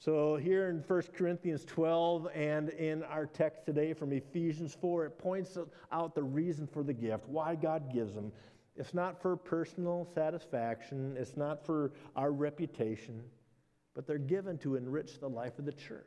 So, 0.00 0.36
here 0.36 0.70
in 0.70 0.84
1 0.86 1.02
Corinthians 1.16 1.64
12 1.64 2.28
and 2.32 2.68
in 2.68 3.02
our 3.02 3.26
text 3.26 3.66
today 3.66 3.92
from 3.92 4.12
Ephesians 4.12 4.76
4, 4.80 5.06
it 5.06 5.18
points 5.18 5.58
out 5.90 6.14
the 6.14 6.22
reason 6.22 6.68
for 6.68 6.84
the 6.84 6.92
gift, 6.92 7.28
why 7.28 7.56
God 7.56 7.92
gives 7.92 8.14
them. 8.14 8.30
It's 8.78 8.94
not 8.94 9.20
for 9.20 9.36
personal 9.36 10.08
satisfaction, 10.14 11.16
it's 11.18 11.36
not 11.36 11.66
for 11.66 11.92
our 12.14 12.30
reputation, 12.30 13.22
but 13.94 14.06
they're 14.06 14.18
given 14.18 14.56
to 14.58 14.76
enrich 14.76 15.18
the 15.18 15.28
life 15.28 15.58
of 15.58 15.64
the 15.64 15.72
church. 15.72 16.04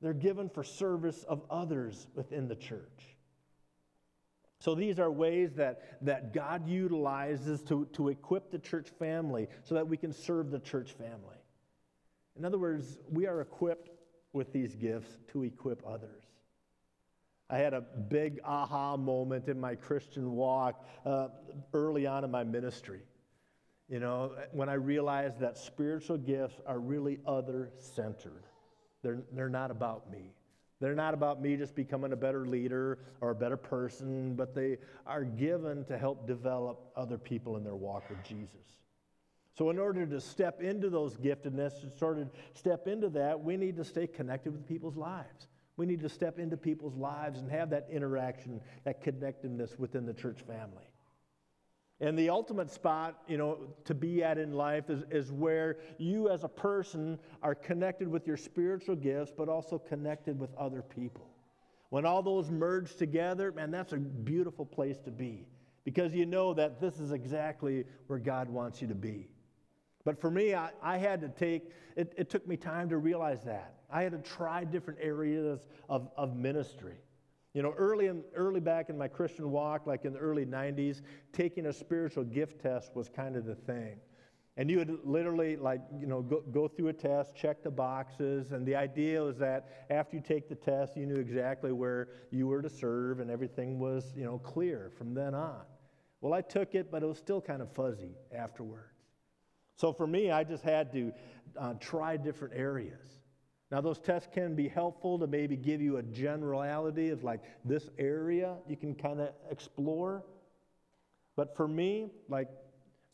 They're 0.00 0.14
given 0.14 0.48
for 0.48 0.64
service 0.64 1.22
of 1.24 1.42
others 1.50 2.06
within 2.14 2.48
the 2.48 2.56
church. 2.56 3.16
So 4.60 4.74
these 4.74 4.98
are 4.98 5.10
ways 5.10 5.52
that, 5.56 5.98
that 6.06 6.32
God 6.32 6.66
utilizes 6.66 7.60
to, 7.64 7.86
to 7.92 8.08
equip 8.08 8.50
the 8.50 8.58
church 8.58 8.88
family 8.98 9.48
so 9.62 9.74
that 9.74 9.86
we 9.86 9.98
can 9.98 10.12
serve 10.12 10.50
the 10.50 10.58
church 10.58 10.92
family. 10.92 11.36
In 12.36 12.46
other 12.46 12.58
words, 12.58 12.98
we 13.10 13.26
are 13.26 13.42
equipped 13.42 13.90
with 14.32 14.54
these 14.54 14.74
gifts 14.74 15.18
to 15.32 15.42
equip 15.42 15.86
others. 15.86 16.23
I 17.50 17.58
had 17.58 17.74
a 17.74 17.80
big 17.80 18.40
aha 18.44 18.96
moment 18.96 19.48
in 19.48 19.60
my 19.60 19.74
Christian 19.74 20.32
walk 20.32 20.84
uh, 21.04 21.28
early 21.72 22.06
on 22.06 22.24
in 22.24 22.30
my 22.30 22.44
ministry. 22.44 23.02
You 23.88 24.00
know, 24.00 24.32
when 24.52 24.68
I 24.68 24.74
realized 24.74 25.38
that 25.40 25.58
spiritual 25.58 26.16
gifts 26.16 26.58
are 26.66 26.78
really 26.78 27.20
other 27.26 27.70
centered, 27.78 28.44
they're, 29.02 29.22
they're 29.32 29.50
not 29.50 29.70
about 29.70 30.10
me. 30.10 30.32
They're 30.80 30.94
not 30.94 31.14
about 31.14 31.40
me 31.40 31.56
just 31.56 31.74
becoming 31.74 32.12
a 32.12 32.16
better 32.16 32.46
leader 32.46 32.98
or 33.20 33.30
a 33.30 33.34
better 33.34 33.56
person, 33.56 34.34
but 34.34 34.54
they 34.54 34.78
are 35.06 35.24
given 35.24 35.84
to 35.84 35.98
help 35.98 36.26
develop 36.26 36.90
other 36.96 37.18
people 37.18 37.56
in 37.56 37.64
their 37.64 37.76
walk 37.76 38.08
with 38.10 38.22
Jesus. 38.24 38.80
So, 39.56 39.70
in 39.70 39.78
order 39.78 40.04
to 40.04 40.20
step 40.20 40.60
into 40.60 40.90
those 40.90 41.16
giftedness, 41.16 41.80
to 41.80 41.96
sort 41.96 42.18
of 42.18 42.28
step 42.54 42.88
into 42.88 43.08
that, 43.10 43.38
we 43.38 43.56
need 43.56 43.76
to 43.76 43.84
stay 43.84 44.06
connected 44.06 44.52
with 44.52 44.66
people's 44.66 44.96
lives. 44.96 45.46
We 45.76 45.86
need 45.86 46.00
to 46.00 46.08
step 46.08 46.38
into 46.38 46.56
people's 46.56 46.96
lives 46.96 47.40
and 47.40 47.50
have 47.50 47.70
that 47.70 47.88
interaction, 47.90 48.60
that 48.84 49.02
connectedness 49.02 49.76
within 49.78 50.06
the 50.06 50.14
church 50.14 50.40
family. 50.42 50.84
And 52.00 52.18
the 52.18 52.28
ultimate 52.28 52.70
spot, 52.70 53.22
you 53.28 53.38
know, 53.38 53.58
to 53.84 53.94
be 53.94 54.22
at 54.22 54.36
in 54.36 54.52
life 54.52 54.90
is, 54.90 55.04
is 55.10 55.32
where 55.32 55.78
you 55.98 56.28
as 56.28 56.44
a 56.44 56.48
person 56.48 57.18
are 57.42 57.54
connected 57.54 58.08
with 58.08 58.26
your 58.26 58.36
spiritual 58.36 58.96
gifts, 58.96 59.32
but 59.36 59.48
also 59.48 59.78
connected 59.78 60.38
with 60.38 60.54
other 60.56 60.82
people. 60.82 61.30
When 61.90 62.04
all 62.04 62.22
those 62.22 62.50
merge 62.50 62.96
together, 62.96 63.52
man, 63.52 63.70
that's 63.70 63.92
a 63.92 63.96
beautiful 63.98 64.66
place 64.66 64.98
to 65.04 65.10
be 65.10 65.46
because 65.84 66.14
you 66.14 66.26
know 66.26 66.54
that 66.54 66.80
this 66.80 66.98
is 66.98 67.12
exactly 67.12 67.84
where 68.08 68.18
God 68.18 68.48
wants 68.48 68.82
you 68.82 68.88
to 68.88 68.94
be. 68.94 69.28
But 70.04 70.20
for 70.20 70.30
me, 70.30 70.54
I, 70.54 70.70
I 70.82 70.98
had 70.98 71.20
to 71.22 71.28
take, 71.28 71.70
it, 71.96 72.12
it 72.16 72.28
took 72.28 72.46
me 72.46 72.56
time 72.56 72.88
to 72.90 72.98
realize 72.98 73.42
that. 73.44 73.74
I 73.90 74.02
had 74.02 74.12
to 74.12 74.18
try 74.18 74.64
different 74.64 74.98
areas 75.02 75.66
of, 75.88 76.10
of 76.16 76.36
ministry. 76.36 76.96
You 77.54 77.62
know, 77.62 77.72
early, 77.78 78.06
in, 78.06 78.22
early 78.34 78.60
back 78.60 78.90
in 78.90 78.98
my 78.98 79.08
Christian 79.08 79.50
walk, 79.50 79.86
like 79.86 80.04
in 80.04 80.12
the 80.12 80.18
early 80.18 80.44
90s, 80.44 81.00
taking 81.32 81.66
a 81.66 81.72
spiritual 81.72 82.24
gift 82.24 82.60
test 82.60 82.94
was 82.94 83.08
kind 83.08 83.36
of 83.36 83.44
the 83.46 83.54
thing. 83.54 83.96
And 84.56 84.70
you 84.70 84.78
would 84.78 84.98
literally, 85.04 85.56
like, 85.56 85.80
you 85.98 86.06
know, 86.06 86.22
go, 86.22 86.42
go 86.52 86.68
through 86.68 86.88
a 86.88 86.92
test, 86.92 87.34
check 87.34 87.62
the 87.62 87.70
boxes, 87.70 88.52
and 88.52 88.64
the 88.64 88.76
idea 88.76 89.20
was 89.22 89.36
that 89.38 89.86
after 89.90 90.16
you 90.16 90.22
take 90.22 90.48
the 90.48 90.54
test, 90.54 90.96
you 90.96 91.06
knew 91.06 91.16
exactly 91.16 91.72
where 91.72 92.08
you 92.30 92.46
were 92.46 92.62
to 92.62 92.68
serve, 92.68 93.18
and 93.18 93.30
everything 93.30 93.78
was, 93.78 94.12
you 94.16 94.24
know, 94.24 94.38
clear 94.38 94.92
from 94.96 95.12
then 95.12 95.34
on. 95.34 95.62
Well, 96.20 96.32
I 96.32 96.40
took 96.40 96.74
it, 96.74 96.90
but 96.90 97.02
it 97.02 97.06
was 97.06 97.18
still 97.18 97.40
kind 97.40 97.62
of 97.62 97.72
fuzzy 97.72 98.14
afterwards. 98.32 98.93
So 99.76 99.92
for 99.92 100.06
me, 100.06 100.30
I 100.30 100.44
just 100.44 100.62
had 100.62 100.92
to 100.92 101.12
uh, 101.58 101.74
try 101.74 102.16
different 102.16 102.54
areas. 102.56 103.00
Now, 103.70 103.80
those 103.80 103.98
tests 103.98 104.28
can 104.32 104.54
be 104.54 104.68
helpful 104.68 105.18
to 105.18 105.26
maybe 105.26 105.56
give 105.56 105.80
you 105.80 105.96
a 105.96 106.02
generality 106.02 107.10
of 107.10 107.24
like 107.24 107.42
this 107.64 107.88
area 107.98 108.56
you 108.68 108.76
can 108.76 108.94
kind 108.94 109.20
of 109.20 109.30
explore. 109.50 110.22
But 111.34 111.56
for 111.56 111.66
me, 111.66 112.10
like 112.28 112.48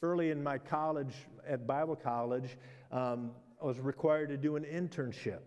early 0.02 0.31
in 0.31 0.43
my 0.43 0.59
college, 0.59 1.14
at 1.49 1.67
Bible 1.67 1.97
college, 1.97 2.59
um, 2.93 3.31
I 3.62 3.64
was 3.64 3.79
required 3.79 4.29
to 4.31 4.37
do 4.37 4.57
an 4.57 4.64
internship. 4.64 5.40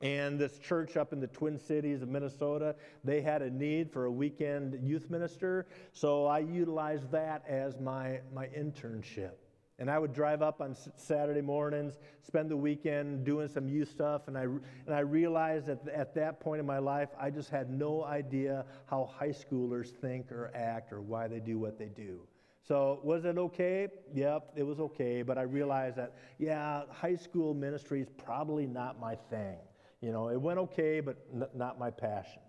And 0.00 0.38
this 0.38 0.58
church 0.58 0.96
up 0.96 1.12
in 1.12 1.20
the 1.20 1.26
Twin 1.26 1.58
Cities 1.58 2.00
of 2.00 2.08
Minnesota, 2.08 2.74
they 3.04 3.20
had 3.20 3.42
a 3.42 3.50
need 3.50 3.92
for 3.92 4.06
a 4.06 4.10
weekend 4.10 4.78
youth 4.82 5.10
minister. 5.10 5.66
So 5.92 6.24
I 6.24 6.38
utilized 6.38 7.10
that 7.10 7.44
as 7.46 7.78
my, 7.78 8.20
my 8.34 8.46
internship. 8.46 9.32
And 9.80 9.90
I 9.90 9.98
would 9.98 10.12
drive 10.12 10.42
up 10.42 10.60
on 10.60 10.76
Saturday 10.96 11.40
mornings, 11.40 11.98
spend 12.22 12.50
the 12.50 12.56
weekend 12.56 13.24
doing 13.24 13.48
some 13.48 13.66
youth 13.66 13.90
stuff, 13.90 14.28
and 14.28 14.36
I, 14.36 14.42
and 14.42 14.94
I 14.94 15.00
realized 15.00 15.66
that 15.66 15.88
at 15.88 16.14
that 16.16 16.38
point 16.38 16.60
in 16.60 16.66
my 16.66 16.78
life, 16.78 17.08
I 17.18 17.30
just 17.30 17.48
had 17.48 17.70
no 17.70 18.04
idea 18.04 18.66
how 18.84 19.10
high 19.18 19.30
schoolers 19.30 19.88
think 19.88 20.30
or 20.30 20.52
act 20.54 20.92
or 20.92 21.00
why 21.00 21.28
they 21.28 21.40
do 21.40 21.58
what 21.58 21.78
they 21.78 21.88
do. 21.88 22.20
So, 22.62 23.00
was 23.02 23.24
it 23.24 23.38
okay? 23.38 23.88
Yep, 24.14 24.52
it 24.54 24.62
was 24.62 24.80
okay, 24.80 25.22
but 25.22 25.38
I 25.38 25.42
realized 25.42 25.96
that, 25.96 26.14
yeah, 26.38 26.82
high 26.90 27.16
school 27.16 27.54
ministry 27.54 28.02
is 28.02 28.10
probably 28.10 28.66
not 28.66 29.00
my 29.00 29.14
thing. 29.14 29.56
You 30.02 30.12
know, 30.12 30.28
it 30.28 30.40
went 30.40 30.58
okay, 30.58 31.00
but 31.00 31.16
n- 31.32 31.48
not 31.54 31.78
my 31.78 31.90
passion. 31.90 32.42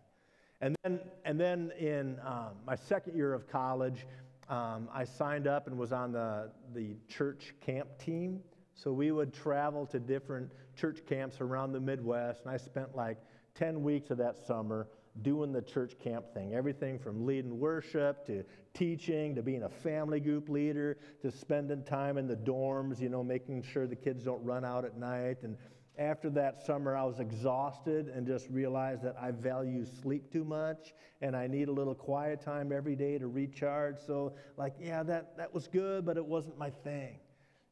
And 0.60 0.76
then, 0.84 1.00
and 1.26 1.40
then 1.40 1.72
in 1.80 2.20
um, 2.26 2.52
my 2.68 2.76
second 2.76 3.16
year 3.16 3.34
of 3.34 3.48
college, 3.48 4.06
um, 4.52 4.90
I 4.94 5.06
signed 5.06 5.48
up 5.48 5.68
and 5.68 5.78
was 5.78 5.94
on 5.94 6.12
the, 6.12 6.52
the 6.74 6.98
church 7.08 7.56
camp 7.62 7.88
team. 7.98 8.42
So 8.76 8.92
we 8.92 9.12
would 9.12 9.34
travel 9.34 9.86
to 9.88 10.00
different 10.00 10.52
church 10.76 11.00
camps 11.08 11.40
around 11.40 11.72
the 11.72 11.80
Midwest, 11.80 12.42
and 12.42 12.52
I 12.52 12.58
spent 12.58 12.96
like 12.96 13.18
10 13.56 13.82
weeks 13.82 14.12
of 14.12 14.18
that 14.18 14.38
summer 14.46 14.88
doing 15.22 15.54
the 15.54 15.62
church 15.62 15.94
camp 16.00 16.34
thing. 16.34 16.54
Everything 16.54 17.00
from 17.00 17.26
leading 17.26 17.60
worship 17.60 18.26
to 18.28 18.44
teaching 18.74 19.36
to 19.36 19.42
being 19.42 19.64
a 19.64 19.70
family 19.70 20.20
group 20.20 20.50
leader 20.50 20.98
to 21.22 21.32
spending 21.32 21.84
time 21.84 22.18
in 22.18 22.28
the 22.28 22.36
dorms, 22.36 23.00
you 23.00 23.10
know, 23.10 23.24
making 23.24 23.62
sure 23.62 23.88
the 23.88 23.96
kids 23.96 24.24
don't 24.24 24.44
run 24.44 24.66
out 24.66 24.84
at 24.84 24.98
night 24.98 25.38
and 25.44 25.58
after 26.02 26.30
that 26.32 26.66
summer, 26.66 26.96
I 26.98 27.04
was 27.04 27.20
exhausted 27.20 28.08
and 28.08 28.26
just 28.26 28.50
realized 28.50 29.04
that 29.04 29.16
I 29.22 29.32
value 29.32 29.86
sleep 29.86 30.32
too 30.32 30.44
much 30.44 30.94
and 31.22 31.36
I 31.36 31.48
need 31.48 31.68
a 31.68 31.72
little 31.72 31.96
quiet 31.96 32.42
time 32.42 32.72
every 32.72 32.96
day 32.96 33.18
to 33.18 33.28
recharge. 33.28 34.00
So, 34.00 34.34
like, 34.58 34.74
yeah, 34.80 35.04
that, 35.04 35.38
that 35.38 35.54
was 35.54 35.68
good, 35.68 36.06
but 36.06 36.18
it 36.18 36.26
wasn't 36.26 36.58
my 36.58 36.70
thing. 36.70 37.20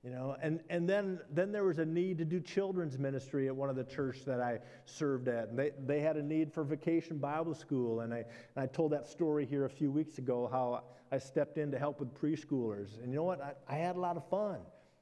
You 0.03 0.12
know, 0.12 0.38
and, 0.41 0.62
and 0.69 0.88
then, 0.88 1.19
then 1.29 1.51
there 1.51 1.65
was 1.65 1.79
a 1.79 1.86
need 1.86 2.19
to 2.19 2.25
do 2.25 2.39
children's 2.39 2.98
ministry 2.98 3.48
at 3.48 3.55
one 3.55 3.69
of 3.69 3.75
the 3.75 3.83
church 3.83 4.24
that 4.25 4.39
I 4.39 4.59
served 4.86 5.27
at. 5.27 5.50
And 5.50 5.59
they, 5.59 5.71
they 5.86 6.00
had 6.00 6.15
a 6.15 6.24
need 6.24 6.53
for 6.53 6.63
vacation 6.63 7.17
Bible 7.17 7.53
school. 7.53 8.00
And 8.01 8.13
I, 8.13 8.19
and 8.55 8.63
I 8.63 8.65
told 8.67 8.93
that 8.93 9.07
story 9.07 9.45
here 9.45 9.65
a 9.65 9.69
few 9.69 9.91
weeks 9.91 10.17
ago 10.17 10.48
how 10.50 10.83
I 11.12 11.17
stepped 11.17 11.57
in 11.57 11.69
to 11.71 11.79
help 11.79 12.00
with 12.00 12.13
preschoolers. 12.13 13.01
And 13.03 13.12
you 13.12 13.17
know 13.17 13.24
what? 13.24 13.41
I, 13.41 13.53
I 13.67 13.75
had 13.75 13.98
a 13.98 14.00
lot 14.00 14.15
of 14.15 14.29
fun. 14.29 14.59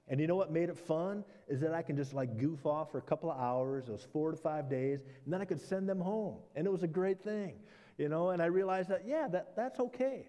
And 0.09 0.19
you 0.21 0.27
know 0.27 0.35
what 0.35 0.51
made 0.51 0.69
it 0.69 0.77
fun? 0.77 1.23
Is 1.47 1.59
that 1.61 1.73
I 1.73 1.81
can 1.81 1.97
just 1.97 2.13
like 2.13 2.37
goof 2.37 2.65
off 2.65 2.91
for 2.91 2.97
a 2.97 3.01
couple 3.01 3.29
of 3.29 3.39
hours, 3.39 3.87
those 3.87 4.07
four 4.13 4.31
to 4.31 4.37
five 4.37 4.69
days, 4.69 5.01
and 5.25 5.33
then 5.33 5.41
I 5.41 5.45
could 5.45 5.59
send 5.59 5.87
them 5.87 5.99
home. 5.99 6.37
And 6.55 6.65
it 6.65 6.69
was 6.71 6.83
a 6.83 6.87
great 6.87 7.21
thing, 7.21 7.53
you 7.97 8.07
know, 8.07 8.29
and 8.29 8.41
I 8.41 8.45
realized 8.45 8.89
that, 8.89 9.03
yeah, 9.05 9.27
that, 9.29 9.55
that's 9.55 9.79
okay. 9.79 10.27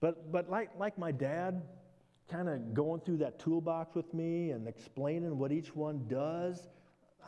But, 0.00 0.32
but 0.32 0.48
like, 0.48 0.70
like 0.78 0.98
my 0.98 1.12
dad, 1.12 1.62
kind 2.30 2.48
of 2.48 2.74
going 2.74 3.00
through 3.00 3.18
that 3.18 3.38
toolbox 3.38 3.94
with 3.94 4.14
me 4.14 4.52
and 4.52 4.66
explaining 4.68 5.36
what 5.36 5.52
each 5.52 5.74
one 5.74 6.06
does, 6.08 6.68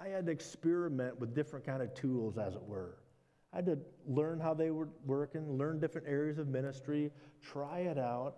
I 0.00 0.08
had 0.08 0.26
to 0.26 0.32
experiment 0.32 1.20
with 1.20 1.34
different 1.34 1.66
kind 1.66 1.82
of 1.82 1.92
tools, 1.94 2.38
as 2.38 2.54
it 2.54 2.62
were. 2.62 2.96
I 3.52 3.56
had 3.56 3.66
to 3.66 3.78
learn 4.06 4.40
how 4.40 4.54
they 4.54 4.70
were 4.70 4.88
working, 5.04 5.58
learn 5.58 5.80
different 5.80 6.08
areas 6.08 6.38
of 6.38 6.48
ministry, 6.48 7.10
try 7.42 7.80
it 7.80 7.98
out. 7.98 8.36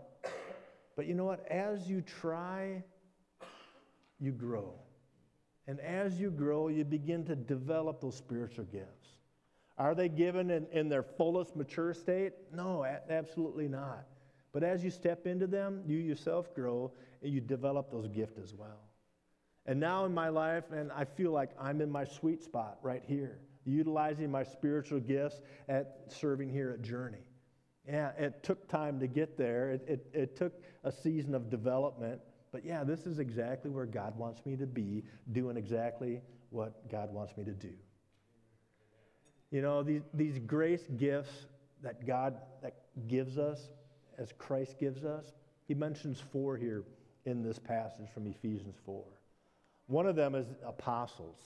But 0.97 1.07
you 1.07 1.15
know 1.15 1.25
what? 1.25 1.47
As 1.49 1.89
you 1.89 2.03
try, 2.03 2.83
you 4.21 4.33
grow. 4.33 4.75
And 5.67 5.81
as 5.81 6.21
you 6.21 6.31
grow, 6.31 6.69
you 6.69 6.85
begin 6.85 7.25
to 7.25 7.35
develop 7.35 8.01
those 8.01 8.17
spiritual 8.17 8.65
gifts. 8.67 9.09
Are 9.77 9.95
they 9.95 10.09
given 10.09 10.51
in, 10.51 10.67
in 10.73 10.89
their 10.89 11.03
fullest 11.03 11.57
mature 11.57 11.95
state? 11.95 12.33
No, 12.53 12.85
a- 12.85 13.01
absolutely 13.11 13.67
not. 13.67 14.07
But 14.53 14.63
as 14.63 14.85
you 14.85 14.91
step 14.91 15.27
into 15.27 15.47
them, 15.47 15.83
you 15.85 15.97
yourself 15.97 16.55
grow 16.55 16.93
and 17.23 17.33
you 17.33 17.41
develop 17.41 17.91
those 17.91 18.07
gifts 18.09 18.39
as 18.39 18.55
well. 18.55 18.79
And 19.67 19.81
now 19.81 20.05
in 20.05 20.13
my 20.13 20.29
life, 20.29 20.65
and 20.71 20.93
I 20.93 21.05
feel 21.05 21.33
like 21.33 21.51
I'm 21.59 21.81
in 21.81 21.91
my 21.91 22.05
sweet 22.05 22.43
spot 22.43 22.79
right 22.83 23.03
here, 23.05 23.41
utilizing 23.65 24.31
my 24.31 24.45
spiritual 24.45 25.01
gifts 25.01 25.41
at 25.69 26.03
serving 26.09 26.51
here 26.51 26.71
at 26.71 26.83
Journey. 26.83 27.25
Yeah, 27.89 28.11
it 28.19 28.43
took 28.43 28.67
time 28.69 28.99
to 29.01 29.07
get 29.07 29.37
there. 29.37 29.73
It, 29.73 29.85
it, 29.87 30.07
it 30.15 30.37
took 30.37 30.53
a 30.85 30.93
season 30.93 31.35
of 31.35 31.51
development. 31.51 32.21
But 32.51 32.65
yeah, 32.65 32.85
this 32.85 33.07
is 33.07 33.19
exactly 33.19 33.71
where 33.71 33.85
God 33.85 34.17
wants 34.17 34.45
me 34.47 34.57
to 34.57 34.67
be, 34.67 35.03
doing 35.33 35.57
exactly 35.57 36.21
what 36.51 36.89
God 36.91 37.13
wants 37.13 37.37
me 37.37 37.45
to 37.45 37.53
do. 37.53 37.73
You 39.51 39.61
know, 39.61 39.83
these, 39.83 40.03
these 40.15 40.39
grace 40.39 40.85
gifts 40.97 41.47
that 41.83 42.07
God 42.07 42.39
that 42.63 42.75
gives 43.07 43.39
us, 43.39 43.69
as 44.19 44.33
Christ 44.39 44.79
gives 44.79 45.05
us, 45.05 45.33
he 45.67 45.75
mentions 45.75 46.21
four 46.33 46.57
here 46.57 46.85
in 47.27 47.43
this 47.43 47.59
passage 47.59 48.07
from 48.13 48.27
Ephesians 48.27 48.77
4. 48.85 49.03
One 49.87 50.07
of 50.07 50.17
them 50.17 50.35
is 50.35 50.47
apostles. 50.65 51.37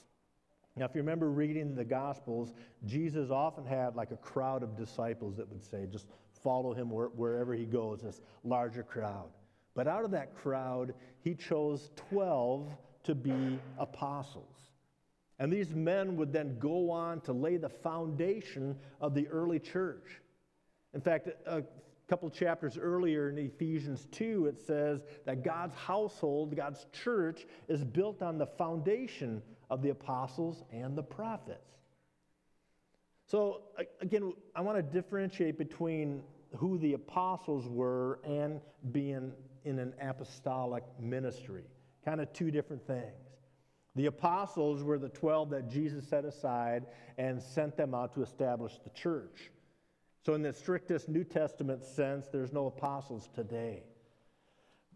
Now, 0.77 0.85
if 0.85 0.95
you 0.95 1.01
remember 1.01 1.31
reading 1.31 1.75
the 1.75 1.85
Gospels, 1.85 2.53
Jesus 2.87 3.31
often 3.31 3.65
had 3.65 3.97
like 3.97 4.13
a 4.13 4.17
crowd 4.17 4.63
of 4.63 4.77
disciples 4.77 5.37
that 5.37 5.49
would 5.49 5.65
say, 5.65 5.87
just 5.91 6.07
follow 6.43 6.73
him 6.73 6.91
wherever 6.91 7.55
he 7.55 7.65
goes, 7.65 8.03
this 8.03 8.21
larger 8.45 8.83
crowd. 8.83 9.31
But 9.75 9.87
out 9.87 10.05
of 10.05 10.11
that 10.13 10.35
crowd, 10.37 10.95
he 11.21 11.35
chose 11.35 11.91
12 12.11 12.73
to 13.05 13.15
be 13.15 13.59
apostles. 13.79 14.57
And 15.39 15.53
these 15.53 15.75
men 15.75 16.17
would 16.17 16.33
then 16.33 16.59
go 16.59 16.91
on 16.91 17.21
to 17.23 17.33
lay 17.33 17.57
the 17.57 17.69
foundation 17.69 18.77
of 19.01 19.15
the 19.15 19.29
early 19.29 19.61
church. 19.61 20.21
In 20.95 21.01
fact, 21.01 21.29
a 21.47 21.63
couple 22.09 22.29
chapters 22.31 22.77
earlier 22.77 23.29
in 23.29 23.39
Ephesians 23.39 24.09
2, 24.13 24.47
it 24.47 24.59
says 24.59 25.05
that 25.27 25.45
God's 25.45 25.77
household, 25.77 26.57
God's 26.57 26.87
church, 26.93 27.47
is 27.69 27.85
built 27.85 28.23
on 28.23 28.39
the 28.39 28.47
foundation 28.47 29.43
of 29.71 29.83
the 29.83 29.91
apostles 29.91 30.65
and 30.73 30.97
the 30.97 31.03
prophets. 31.03 31.78
So, 33.29 33.61
again, 34.01 34.33
I 34.57 34.63
want 34.63 34.79
to 34.79 34.83
differentiate 34.83 35.59
between 35.59 36.23
who 36.57 36.79
the 36.79 36.95
apostles 36.95 37.69
were 37.69 38.21
and 38.25 38.59
being 38.91 39.33
in 39.65 39.79
an 39.79 39.93
apostolic 40.01 40.83
ministry. 40.99 41.65
Kind 42.07 42.23
of 42.23 42.33
two 42.33 42.51
different 42.51 42.87
things. 42.87 43.37
The 43.97 44.07
apostles 44.07 44.83
were 44.83 44.99
the 44.99 45.11
12 45.11 45.51
that 45.51 45.69
Jesus 45.69 46.09
set 46.09 46.25
aside 46.25 46.87
and 47.19 47.43
sent 47.43 47.77
them 47.77 47.95
out 47.95 48.15
to 48.15 48.23
establish 48.23 48.79
the 48.83 48.91
church. 48.91 49.51
So, 50.25 50.33
in 50.33 50.41
the 50.41 50.53
strictest 50.55 51.11
New 51.11 51.25
Testament 51.25 51.85
sense, 51.85 52.29
there's 52.29 52.55
no 52.55 52.67
apostles 52.67 53.29
today. 53.35 53.83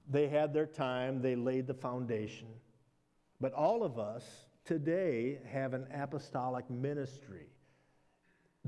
They 0.09 0.29
had 0.29 0.55
their 0.55 0.67
time, 0.67 1.21
they 1.21 1.37
laid 1.37 1.67
the 1.67 1.75
foundation. 1.75 2.49
But 3.43 3.53
all 3.53 3.85
of 3.85 3.99
us 3.99 4.47
today 4.65 5.41
have 5.51 5.75
an 5.75 5.87
apostolic 5.93 6.71
ministry. 6.71 7.49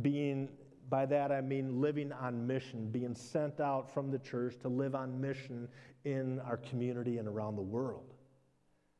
Being, 0.02 0.48
by 0.88 1.06
that 1.06 1.30
I 1.30 1.40
mean 1.40 1.80
living 1.80 2.12
on 2.12 2.46
mission, 2.46 2.90
being 2.90 3.14
sent 3.14 3.60
out 3.60 3.92
from 3.92 4.10
the 4.10 4.18
church 4.18 4.56
to 4.60 4.68
live 4.68 4.94
on 4.94 5.20
mission 5.20 5.68
in 6.04 6.40
our 6.40 6.56
community 6.56 7.18
and 7.18 7.28
around 7.28 7.56
the 7.56 7.62
world. 7.62 8.14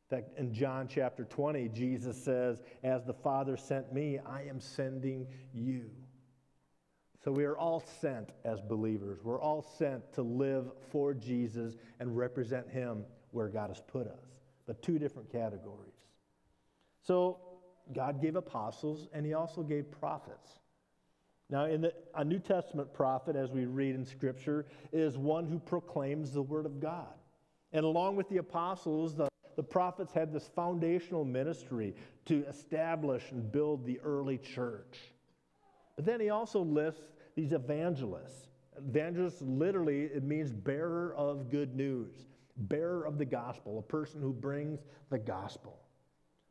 In 0.09 0.17
fact, 0.17 0.37
in 0.37 0.53
John 0.53 0.87
chapter 0.87 1.25
20, 1.25 1.69
Jesus 1.69 2.23
says, 2.23 2.61
As 2.83 3.03
the 3.05 3.13
Father 3.13 3.57
sent 3.57 3.91
me, 3.91 4.19
I 4.25 4.43
am 4.43 4.59
sending 4.59 5.25
you. 5.53 5.89
So 7.23 7.31
we 7.31 7.45
are 7.45 7.57
all 7.57 7.83
sent 8.01 8.29
as 8.43 8.61
believers. 8.61 9.23
We're 9.23 9.41
all 9.41 9.63
sent 9.63 10.13
to 10.13 10.21
live 10.21 10.69
for 10.91 11.15
Jesus 11.15 11.75
and 11.99 12.15
represent 12.15 12.69
Him 12.69 13.03
where 13.31 13.47
God 13.47 13.69
has 13.69 13.81
put 13.81 14.05
us. 14.05 14.41
But 14.67 14.83
two 14.83 14.99
different 14.99 15.31
categories. 15.31 15.95
So 17.01 17.39
God 17.93 18.21
gave 18.21 18.35
apostles 18.35 19.07
and 19.11 19.25
He 19.25 19.33
also 19.33 19.63
gave 19.63 19.89
prophets. 19.89 20.59
Now, 21.49 21.65
in 21.65 21.81
the, 21.81 21.93
a 22.15 22.23
New 22.23 22.39
Testament 22.39 22.93
prophet, 22.93 23.35
as 23.35 23.51
we 23.51 23.65
read 23.65 23.95
in 23.95 24.05
Scripture, 24.05 24.65
is 24.91 25.17
one 25.17 25.45
who 25.47 25.59
proclaims 25.59 26.31
the 26.31 26.41
Word 26.41 26.65
of 26.65 26.79
God. 26.79 27.13
And 27.71 27.85
along 27.85 28.15
with 28.15 28.29
the 28.29 28.37
apostles, 28.37 29.15
the 29.15 29.27
the 29.55 29.63
prophets 29.63 30.13
had 30.13 30.33
this 30.33 30.49
foundational 30.55 31.23
ministry 31.23 31.95
to 32.25 32.45
establish 32.45 33.31
and 33.31 33.51
build 33.51 33.85
the 33.85 33.99
early 34.01 34.37
church. 34.37 34.99
But 35.95 36.05
then 36.05 36.19
he 36.19 36.29
also 36.29 36.59
lists 36.61 37.13
these 37.35 37.53
evangelists. 37.53 38.49
Evangelists 38.77 39.41
literally, 39.41 40.03
it 40.03 40.23
means 40.23 40.51
bearer 40.51 41.15
of 41.15 41.49
good 41.49 41.75
news, 41.75 42.27
bearer 42.57 43.05
of 43.05 43.17
the 43.17 43.25
gospel, 43.25 43.79
a 43.79 43.81
person 43.81 44.21
who 44.21 44.33
brings 44.33 44.81
the 45.09 45.19
gospel. 45.19 45.79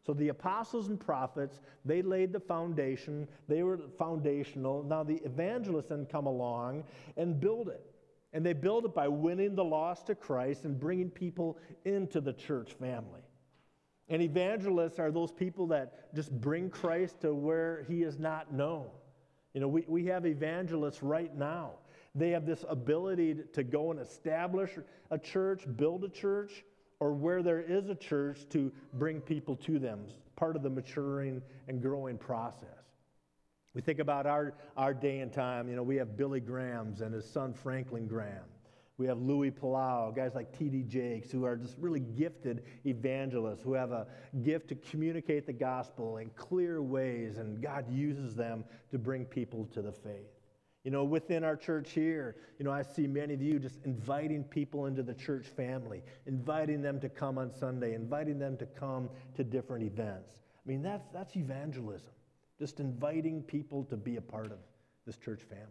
So 0.04 0.12
the 0.12 0.28
apostles 0.28 0.88
and 0.88 1.00
prophets, 1.00 1.60
they 1.84 2.02
laid 2.02 2.32
the 2.32 2.40
foundation, 2.40 3.26
they 3.48 3.62
were 3.62 3.80
foundational. 3.98 4.82
Now 4.82 5.02
the 5.02 5.20
evangelists 5.24 5.88
then 5.88 6.06
come 6.06 6.26
along 6.26 6.84
and 7.16 7.40
build 7.40 7.68
it. 7.68 7.84
And 8.32 8.44
they 8.44 8.52
build 8.52 8.84
it 8.84 8.94
by 8.94 9.08
winning 9.08 9.54
the 9.54 9.64
lost 9.64 10.08
to 10.08 10.14
Christ 10.14 10.64
and 10.64 10.78
bringing 10.78 11.08
people 11.08 11.56
into 11.84 12.20
the 12.20 12.32
church 12.32 12.72
family. 12.72 13.22
And 14.08 14.20
evangelists 14.20 14.98
are 14.98 15.10
those 15.10 15.32
people 15.32 15.68
that 15.68 16.14
just 16.14 16.30
bring 16.40 16.68
Christ 16.68 17.20
to 17.22 17.32
where 17.32 17.84
he 17.88 18.02
is 18.02 18.18
not 18.18 18.52
known. 18.52 18.88
You 19.54 19.60
know, 19.60 19.68
we, 19.68 19.84
we 19.86 20.04
have 20.06 20.26
evangelists 20.26 21.02
right 21.02 21.34
now. 21.34 21.74
They 22.14 22.30
have 22.30 22.44
this 22.44 22.64
ability 22.68 23.36
to 23.52 23.62
go 23.62 23.90
and 23.92 24.00
establish 24.00 24.70
a 25.10 25.18
church, 25.18 25.64
build 25.76 26.04
a 26.04 26.08
church, 26.08 26.64
or 27.00 27.12
where 27.12 27.42
there 27.42 27.60
is 27.60 27.88
a 27.88 27.94
church 27.94 28.48
to 28.50 28.72
bring 28.94 29.20
people 29.20 29.56
to 29.56 29.78
them, 29.78 30.06
part 30.36 30.56
of 30.56 30.62
the 30.62 30.70
maturing 30.70 31.42
and 31.68 31.82
growing 31.82 32.18
process. 32.18 32.68
We 33.74 33.80
think 33.80 33.98
about 33.98 34.26
our, 34.26 34.54
our 34.76 34.94
day 34.94 35.20
and 35.20 35.32
time. 35.32 35.68
You 35.68 35.76
know, 35.76 35.82
we 35.82 35.96
have 35.96 36.16
Billy 36.16 36.40
Grahams 36.40 37.00
and 37.00 37.12
his 37.12 37.28
son 37.28 37.52
Franklin 37.52 38.06
Graham. 38.06 38.44
We 38.96 39.06
have 39.06 39.18
Luis 39.18 39.52
Palau, 39.52 40.14
guys 40.14 40.36
like 40.36 40.56
T.D. 40.56 40.84
Jakes, 40.84 41.32
who 41.32 41.44
are 41.44 41.56
just 41.56 41.76
really 41.78 41.98
gifted 41.98 42.62
evangelists, 42.86 43.60
who 43.60 43.72
have 43.72 43.90
a 43.90 44.06
gift 44.44 44.68
to 44.68 44.76
communicate 44.76 45.46
the 45.46 45.52
gospel 45.52 46.18
in 46.18 46.30
clear 46.36 46.80
ways, 46.80 47.38
and 47.38 47.60
God 47.60 47.90
uses 47.90 48.36
them 48.36 48.64
to 48.92 48.98
bring 48.98 49.24
people 49.24 49.68
to 49.72 49.82
the 49.82 49.90
faith. 49.90 50.33
You 50.84 50.90
know, 50.90 51.04
within 51.04 51.44
our 51.44 51.56
church 51.56 51.92
here, 51.92 52.36
you 52.58 52.64
know, 52.64 52.70
I 52.70 52.82
see 52.82 53.06
many 53.06 53.34
of 53.34 53.42
you 53.42 53.58
just 53.58 53.78
inviting 53.84 54.44
people 54.44 54.86
into 54.86 55.02
the 55.02 55.14
church 55.14 55.46
family, 55.46 56.02
inviting 56.26 56.82
them 56.82 57.00
to 57.00 57.08
come 57.08 57.38
on 57.38 57.50
Sunday, 57.50 57.94
inviting 57.94 58.38
them 58.38 58.56
to 58.58 58.66
come 58.66 59.08
to 59.36 59.44
different 59.44 59.84
events. 59.84 60.42
I 60.64 60.68
mean, 60.68 60.82
that's, 60.82 61.08
that's 61.12 61.36
evangelism 61.36 62.10
just 62.58 62.80
inviting 62.80 63.42
people 63.42 63.84
to 63.84 63.96
be 63.96 64.16
a 64.16 64.20
part 64.20 64.46
of 64.46 64.58
this 65.06 65.16
church 65.16 65.42
family. 65.42 65.64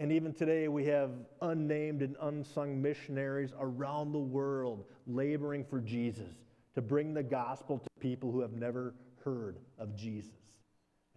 And 0.00 0.12
even 0.12 0.32
today, 0.32 0.68
we 0.68 0.84
have 0.86 1.10
unnamed 1.42 2.02
and 2.02 2.16
unsung 2.20 2.80
missionaries 2.80 3.52
around 3.58 4.12
the 4.12 4.18
world 4.18 4.84
laboring 5.06 5.64
for 5.64 5.80
Jesus 5.80 6.34
to 6.74 6.82
bring 6.82 7.14
the 7.14 7.22
gospel 7.22 7.78
to 7.78 7.88
people 8.00 8.30
who 8.30 8.40
have 8.40 8.52
never 8.52 8.94
heard 9.24 9.58
of 9.78 9.96
Jesus. 9.96 10.30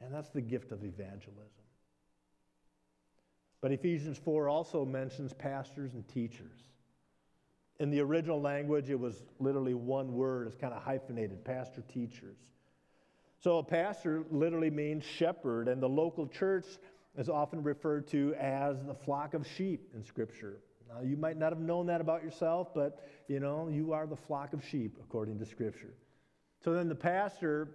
And 0.02 0.13
that's 0.13 0.30
the 0.30 0.41
gift 0.41 0.71
of 0.71 0.84
evangelism. 0.84 1.61
But 3.62 3.71
Ephesians 3.71 4.17
4 4.17 4.50
also 4.50 4.84
mentions 4.84 5.34
pastors 5.34 5.93
and 5.93 6.08
teachers. 6.08 6.63
In 7.80 7.89
the 7.89 8.00
original 8.00 8.41
language, 8.41 8.89
it 8.89 9.00
was 9.00 9.24
literally 9.39 9.74
one 9.74 10.13
word, 10.13 10.47
it's 10.47 10.56
kind 10.56 10.74
of 10.74 10.82
hyphenated 10.82 11.45
pastor, 11.45 11.82
teachers. 11.82 12.38
So 13.39 13.58
a 13.58 13.63
pastor 13.63 14.24
literally 14.30 14.69
means 14.69 15.04
shepherd, 15.04 15.67
and 15.67 15.82
the 15.82 15.89
local 15.89 16.28
church 16.28 16.65
is 17.17 17.30
often 17.30 17.63
referred 17.63 18.08
to 18.10 18.36
as 18.39 18.84
the 18.84 18.93
flock 18.93 19.34
of 19.34 19.47
sheep 19.47 19.89
in 19.95 20.04
Scripture. 20.04 20.60
Now, 20.88 21.02
you 21.02 21.17
might 21.17 21.38
not 21.38 21.52
have 21.52 21.62
known 21.62 21.88
that 21.88 22.02
about 22.02 22.24
yourself, 22.24 22.74
but 22.74 23.08
you 23.28 23.39
know, 23.39 23.69
you 23.69 23.93
are 23.93 24.06
the 24.06 24.15
flock 24.15 24.54
of 24.54 24.63
sheep 24.63 24.97
according 25.02 25.39
to 25.39 25.45
Scripture. 25.45 25.93
So 26.63 26.74
then 26.74 26.88
the 26.88 26.95
pastor 26.95 27.69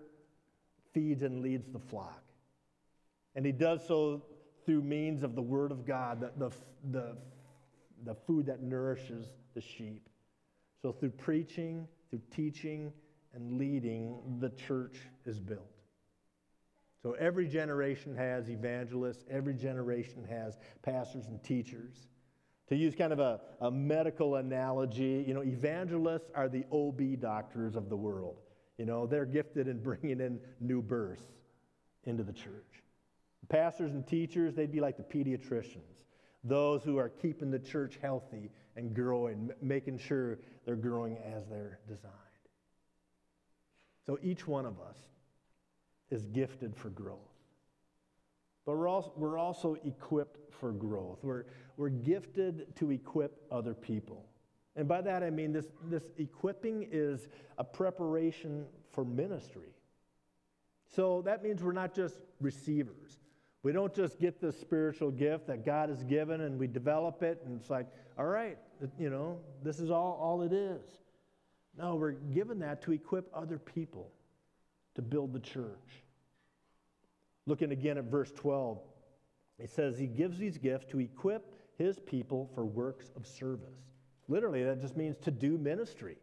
feeds 0.92 1.22
and 1.22 1.42
leads 1.42 1.66
the 1.72 1.79
flock. 1.79 2.22
And 3.35 3.44
he 3.44 3.53
does 3.53 3.87
so 3.87 4.22
through 4.66 4.83
means 4.83 5.22
of 5.22 5.35
the 5.35 5.42
Word 5.42 5.70
of 5.70 5.87
God, 5.87 6.20
the, 6.20 6.33
the, 6.37 6.50
the, 6.90 7.16
the 8.05 8.14
food 8.14 8.46
that 8.46 8.62
nourishes 8.62 9.26
the 9.55 9.61
sheep. 9.61 10.09
So 10.83 10.92
through 10.92 11.11
preaching, 11.11 11.88
through 12.11 12.22
teaching, 12.31 12.92
and 13.33 13.59
leading, 13.59 14.38
the 14.40 14.50
church 14.50 14.98
is 15.24 15.38
built. 15.38 15.70
So 17.02 17.12
every 17.12 17.46
generation 17.46 18.16
has 18.16 18.50
evangelists, 18.50 19.24
every 19.31 19.55
generation 19.55 20.24
has 20.29 20.59
pastors 20.83 21.26
and 21.26 21.42
teachers. 21.44 22.09
To 22.68 22.74
use 22.74 22.96
kind 22.96 23.12
of 23.12 23.20
a, 23.20 23.40
a 23.61 23.70
medical 23.70 24.37
analogy, 24.37 25.24
you 25.26 25.35
know, 25.35 25.42
evangelists 25.42 26.31
are 26.35 26.48
the 26.48 26.64
OB 26.72 27.20
doctors 27.20 27.76
of 27.76 27.88
the 27.88 27.96
world. 27.96 28.40
You 28.76 28.87
know, 28.87 29.07
they're 29.07 29.24
gifted 29.26 29.68
in 29.68 29.83
bringing 29.83 30.20
in 30.20 30.40
new 30.61 30.83
births 30.83 31.22
into 32.05 32.24
the 32.24 32.33
church. 32.33 32.83
Pastors 33.49 33.92
and 33.92 34.07
teachers, 34.07 34.55
they'd 34.55 34.72
be 34.72 34.81
like 34.81 34.96
the 34.96 35.03
pediatricians, 35.03 36.05
those 36.42 36.83
who 36.83 36.96
are 36.99 37.09
keeping 37.09 37.51
the 37.51 37.59
church 37.59 37.99
healthy 38.03 38.51
and 38.77 38.94
growing, 38.94 39.51
making 39.62 39.99
sure 39.99 40.38
they're 40.64 40.77
growing 40.77 41.16
as 41.18 41.46
they're 41.46 41.79
designed. 41.88 42.12
So 44.05 44.18
each 44.22 44.46
one 44.46 44.66
of 44.66 44.81
us 44.81 44.99
is 46.11 46.27
gifted 46.27 46.77
for 46.77 46.90
growth. 46.90 47.18
But 48.64 48.77
we're 48.77 48.88
also, 48.88 49.12
we're 49.16 49.38
also 49.38 49.77
equipped 49.85 50.53
for 50.53 50.72
growth. 50.72 51.18
We're, 51.22 51.44
we're 51.77 51.88
gifted 51.88 52.75
to 52.77 52.90
equip 52.90 53.42
other 53.51 53.75
people. 53.75 54.27
And 54.75 54.87
by 54.87 55.01
that 55.03 55.22
I 55.22 55.31
mean 55.31 55.53
this, 55.53 55.66
this 55.88 56.03
equipping 56.18 56.88
is 56.90 57.29
a 57.59 57.64
preparation 57.64 58.66
for 58.90 59.05
ministry. 59.05 59.75
So 60.94 61.22
that 61.22 61.42
means 61.42 61.62
we're 61.62 61.72
not 61.72 61.94
just 61.94 62.18
receivers. 62.40 63.18
We 63.66 63.72
don't 63.72 63.92
just 63.92 64.20
get 64.20 64.40
this 64.40 64.57
spiritual 64.61 65.11
gift 65.11 65.48
that 65.48 65.66
God 65.66 65.88
has 65.88 66.05
given 66.05 66.42
and 66.42 66.57
we 66.57 66.68
develop 66.68 67.24
it 67.24 67.42
and 67.44 67.61
it's 67.61 67.68
like, 67.68 67.88
all 68.16 68.26
right, 68.26 68.57
you 68.96 69.11
know, 69.11 69.40
this 69.64 69.81
is 69.81 69.90
all, 69.90 70.16
all 70.22 70.42
it 70.42 70.52
is. 70.52 70.83
No, 71.76 71.96
we're 71.96 72.12
given 72.12 72.61
that 72.61 72.81
to 72.83 72.92
equip 72.92 73.29
other 73.35 73.59
people 73.59 74.12
to 74.94 75.02
build 75.02 75.33
the 75.33 75.40
church. 75.40 76.05
Looking 77.46 77.72
again 77.72 77.98
at 77.98 78.05
verse 78.05 78.31
12, 78.37 78.79
it 79.59 79.68
says, 79.70 79.98
He 79.98 80.07
gives 80.07 80.38
these 80.38 80.59
gifts 80.59 80.87
to 80.92 81.00
equip 81.00 81.52
His 81.76 81.98
people 81.98 82.48
for 82.55 82.64
works 82.64 83.11
of 83.16 83.26
service. 83.26 83.81
Literally, 84.29 84.62
that 84.62 84.81
just 84.81 84.96
means 84.96 85.16
to 85.22 85.33
do 85.33 85.59
ministry. 85.59 86.18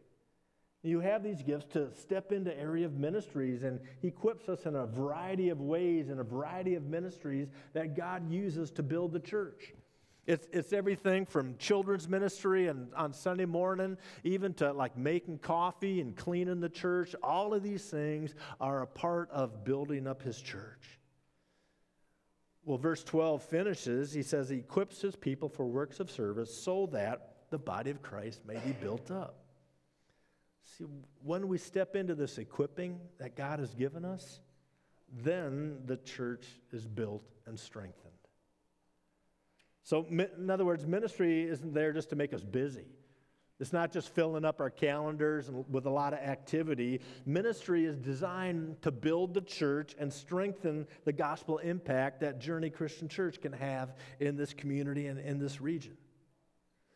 You 0.84 1.00
have 1.00 1.22
these 1.22 1.42
gifts 1.42 1.64
to 1.72 1.88
step 1.94 2.30
into 2.30 2.56
area 2.58 2.84
of 2.84 2.92
ministries, 2.92 3.62
and 3.62 3.80
He 4.02 4.08
equips 4.08 4.50
us 4.50 4.66
in 4.66 4.76
a 4.76 4.84
variety 4.84 5.48
of 5.48 5.62
ways, 5.62 6.10
in 6.10 6.20
a 6.20 6.24
variety 6.24 6.74
of 6.74 6.84
ministries 6.84 7.48
that 7.72 7.96
God 7.96 8.30
uses 8.30 8.70
to 8.72 8.82
build 8.82 9.12
the 9.12 9.20
church. 9.20 9.72
It's, 10.26 10.46
it's 10.52 10.74
everything 10.74 11.24
from 11.24 11.56
children's 11.58 12.06
ministry 12.06 12.68
and 12.68 12.92
on 12.94 13.14
Sunday 13.14 13.46
morning, 13.46 13.96
even 14.24 14.52
to 14.54 14.72
like 14.72 14.96
making 14.96 15.38
coffee 15.38 16.02
and 16.02 16.14
cleaning 16.14 16.60
the 16.60 16.68
church. 16.68 17.14
All 17.22 17.54
of 17.54 17.62
these 17.62 17.84
things 17.84 18.34
are 18.60 18.82
a 18.82 18.86
part 18.86 19.30
of 19.30 19.64
building 19.64 20.06
up 20.06 20.22
his 20.22 20.40
church. 20.40 20.98
Well, 22.66 22.78
verse 22.78 23.02
12 23.04 23.42
finishes. 23.42 24.12
He 24.12 24.22
says 24.22 24.50
he 24.50 24.58
equips 24.58 25.00
his 25.00 25.16
people 25.16 25.48
for 25.48 25.66
works 25.66 25.98
of 25.98 26.10
service 26.10 26.54
so 26.54 26.88
that 26.92 27.36
the 27.50 27.58
body 27.58 27.90
of 27.90 28.02
Christ 28.02 28.40
may 28.46 28.58
be 28.58 28.72
built 28.72 29.10
up. 29.10 29.43
See, 30.64 30.84
when 31.22 31.48
we 31.48 31.58
step 31.58 31.94
into 31.94 32.14
this 32.14 32.38
equipping 32.38 33.00
that 33.18 33.36
God 33.36 33.58
has 33.58 33.74
given 33.74 34.04
us, 34.04 34.40
then 35.12 35.78
the 35.84 35.98
church 35.98 36.46
is 36.72 36.86
built 36.86 37.22
and 37.46 37.58
strengthened. 37.58 38.12
So, 39.82 40.06
in 40.08 40.50
other 40.50 40.64
words, 40.64 40.86
ministry 40.86 41.44
isn't 41.44 41.74
there 41.74 41.92
just 41.92 42.08
to 42.10 42.16
make 42.16 42.32
us 42.32 42.42
busy. 42.42 42.86
It's 43.60 43.72
not 43.72 43.92
just 43.92 44.12
filling 44.14 44.44
up 44.44 44.60
our 44.60 44.70
calendars 44.70 45.48
with 45.70 45.86
a 45.86 45.90
lot 45.90 46.12
of 46.12 46.18
activity. 46.18 47.00
Ministry 47.24 47.84
is 47.84 47.96
designed 47.98 48.82
to 48.82 48.90
build 48.90 49.34
the 49.34 49.42
church 49.42 49.94
and 49.98 50.12
strengthen 50.12 50.86
the 51.04 51.12
gospel 51.12 51.58
impact 51.58 52.20
that 52.20 52.40
Journey 52.40 52.70
Christian 52.70 53.08
Church 53.08 53.40
can 53.40 53.52
have 53.52 53.94
in 54.18 54.36
this 54.36 54.52
community 54.54 55.06
and 55.06 55.20
in 55.20 55.38
this 55.38 55.60
region. 55.60 55.96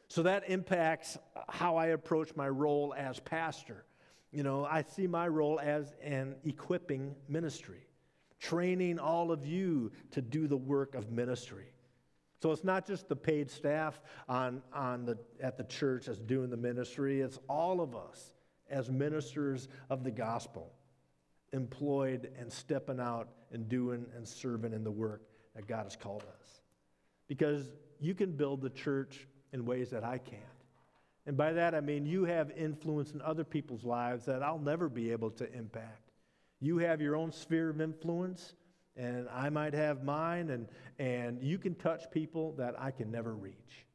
So 0.08 0.22
that 0.22 0.48
impacts 0.48 1.18
how 1.48 1.76
I 1.76 1.88
approach 1.88 2.34
my 2.34 2.48
role 2.48 2.94
as 2.96 3.20
pastor. 3.20 3.84
You 4.32 4.42
know, 4.42 4.64
I 4.64 4.82
see 4.82 5.06
my 5.06 5.28
role 5.28 5.60
as 5.60 5.94
an 6.02 6.36
equipping 6.44 7.14
ministry, 7.28 7.86
training 8.40 8.98
all 8.98 9.30
of 9.30 9.46
you 9.46 9.92
to 10.12 10.22
do 10.22 10.46
the 10.46 10.56
work 10.56 10.94
of 10.94 11.10
ministry. 11.10 11.72
So 12.40 12.52
it's 12.52 12.64
not 12.64 12.86
just 12.86 13.08
the 13.08 13.16
paid 13.16 13.50
staff 13.50 14.00
on, 14.28 14.62
on 14.72 15.04
the, 15.04 15.18
at 15.42 15.56
the 15.56 15.64
church 15.64 16.06
that's 16.06 16.18
doing 16.18 16.50
the 16.50 16.56
ministry, 16.56 17.20
it's 17.20 17.38
all 17.48 17.80
of 17.80 17.96
us 17.96 18.32
as 18.70 18.90
ministers 18.90 19.68
of 19.90 20.04
the 20.04 20.10
gospel, 20.10 20.72
employed 21.52 22.30
and 22.38 22.52
stepping 22.52 23.00
out 23.00 23.28
and 23.52 23.68
doing 23.68 24.06
and 24.14 24.26
serving 24.26 24.72
in 24.72 24.84
the 24.84 24.90
work 24.90 25.22
that 25.56 25.66
God 25.66 25.84
has 25.84 25.96
called 25.96 26.22
us. 26.38 26.60
Because 27.26 27.70
you 27.98 28.14
can 28.14 28.32
build 28.32 28.60
the 28.60 28.70
church 28.70 29.26
in 29.52 29.64
ways 29.64 29.90
that 29.90 30.04
I 30.04 30.18
can't. 30.18 30.42
And 31.26 31.36
by 31.36 31.52
that 31.52 31.74
I 31.74 31.80
mean 31.80 32.06
you 32.06 32.24
have 32.24 32.50
influence 32.50 33.12
in 33.12 33.20
other 33.22 33.44
people's 33.44 33.84
lives 33.84 34.24
that 34.26 34.42
I'll 34.42 34.58
never 34.58 34.88
be 34.88 35.12
able 35.12 35.30
to 35.32 35.52
impact. 35.52 36.10
You 36.60 36.78
have 36.78 37.00
your 37.00 37.16
own 37.16 37.32
sphere 37.32 37.70
of 37.70 37.80
influence 37.80 38.54
and 38.98 39.28
I 39.32 39.48
might 39.48 39.74
have 39.74 40.02
mine, 40.02 40.50
and, 40.50 40.66
and 40.98 41.40
you 41.40 41.56
can 41.56 41.76
touch 41.76 42.10
people 42.10 42.52
that 42.58 42.74
I 42.76 42.90
can 42.90 43.12
never 43.12 43.32
reach. 43.32 43.86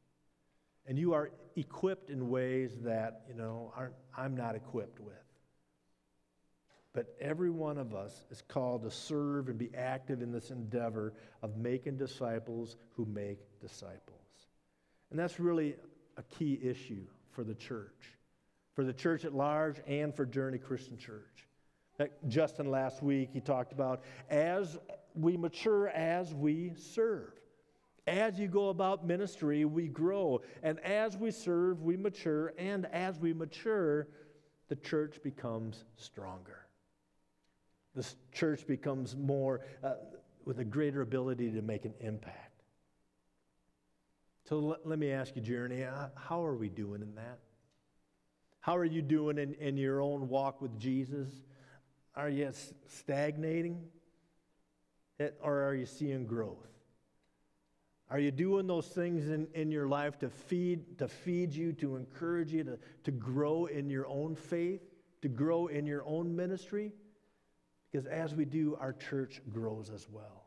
And 0.88 0.98
you 0.98 1.13
are 1.13 1.30
equipped 1.58 2.10
in 2.10 2.30
ways 2.30 2.72
that, 2.84 3.24
you 3.28 3.36
know, 3.36 3.74
I'm 4.18 4.36
not 4.36 4.56
equipped 4.56 5.02
with. 5.02 5.13
But 6.94 7.13
every 7.20 7.50
one 7.50 7.78
of 7.78 7.94
us 7.94 8.13
is 8.32 8.42
called 8.48 8.84
to 8.84 8.92
serve 8.92 9.50
and 9.50 9.58
be 9.58 9.72
active 9.76 10.22
in 10.22 10.32
this 10.32 10.52
endeavor 10.52 11.13
of 11.42 11.58
making 11.58 11.98
disciples 11.98 12.78
who 12.96 13.06
make 13.06 13.39
disciples. 13.60 14.23
And 15.13 15.19
that's 15.19 15.39
really 15.39 15.76
a 16.17 16.23
key 16.23 16.60
issue 16.63 17.04
for 17.30 17.43
the 17.43 17.54
church, 17.54 18.17
for 18.73 18.84
the 18.84 18.91
church 18.91 19.26
at 19.26 19.34
large 19.36 19.80
and 19.86 20.12
for 20.12 20.26
Journey 20.26 20.58
Christian 20.58 20.97
Church. 20.97 21.47
Justin 22.28 22.71
last 22.71 23.04
week, 23.04 23.30
he 23.32 23.39
talked 23.39 23.73
about 23.73 24.02
as 24.32 24.80
we 25.13 25.38
mature 25.38 25.89
as 25.89 26.34
we 26.34 26.73
serve. 26.76 27.32
As 28.08 28.39
you 28.39 28.47
go 28.47 28.69
about 28.69 29.06
ministry, 29.06 29.65
we 29.65 29.88
grow. 29.88 30.41
And 30.63 30.80
as 30.80 31.15
we 31.15 31.30
serve, 31.30 31.84
we 31.84 31.95
mature. 31.95 32.52
And 32.58 32.88
as 32.88 33.19
we 33.19 33.34
mature, 33.34 34.08
the 34.67 34.78
church 34.78 35.21
becomes 35.23 35.86
stronger. 35.95 36.65
The 37.93 38.12
church 38.32 38.65
becomes 38.65 39.15
more 39.15 39.62
uh, 39.84 39.93
with 40.43 40.58
a 40.58 40.65
greater 40.65 41.02
ability 41.02 41.52
to 41.52 41.62
make 41.62 41.86
an 41.86 41.93
impact. 41.99 42.53
So 44.54 44.60
let, 44.60 44.88
let 44.88 45.00
me 45.00 45.10
ask 45.10 45.36
you, 45.36 45.42
Journey, 45.42 45.84
uh, 45.84 46.10
how 46.13 46.46
are 46.46 46.54
we 46.56 46.70
doing 46.70 47.02
in 47.02 47.16
that? 47.16 47.39
How 48.60 48.78
are 48.78 48.86
you 48.86 49.02
doing 49.02 49.39
in, 49.39 49.56
in 49.56 49.78
your 49.78 50.00
own 50.00 50.30
walk 50.30 50.62
with 50.62 50.78
Jesus? 50.78 51.28
Are 52.16 52.30
you 52.30 52.52
stagnating? 52.88 53.82
Or 55.42 55.63
are 55.63 55.74
you 55.74 55.88
seeing 55.88 56.28
growth? 56.28 56.68
Are 58.12 58.20
you 58.20 58.30
doing 58.30 58.68
those 58.68 58.86
things 58.86 59.28
in, 59.28 59.48
in 59.56 59.72
your 59.72 59.88
life 59.88 60.20
to 60.20 60.30
feed, 60.30 61.00
to 61.00 61.08
feed 61.08 61.52
you, 61.52 61.74
to 61.74 61.96
encourage 61.96 62.54
you 62.54 62.63
to, 62.63 62.78
to 63.06 63.12
grow 63.12 63.66
in 63.66 63.89
your 63.89 64.06
own 64.08 64.36
faith, 64.36 64.82
to 65.24 65.30
grow 65.30 65.66
in 65.66 65.88
your 65.88 66.04
own 66.06 66.36
ministry? 66.36 66.92
Because 67.92 68.06
as 68.06 68.36
we 68.36 68.46
do, 68.46 68.78
our 68.80 68.94
church 68.94 69.42
grows 69.52 69.89
as 69.89 70.08
well. 70.12 70.42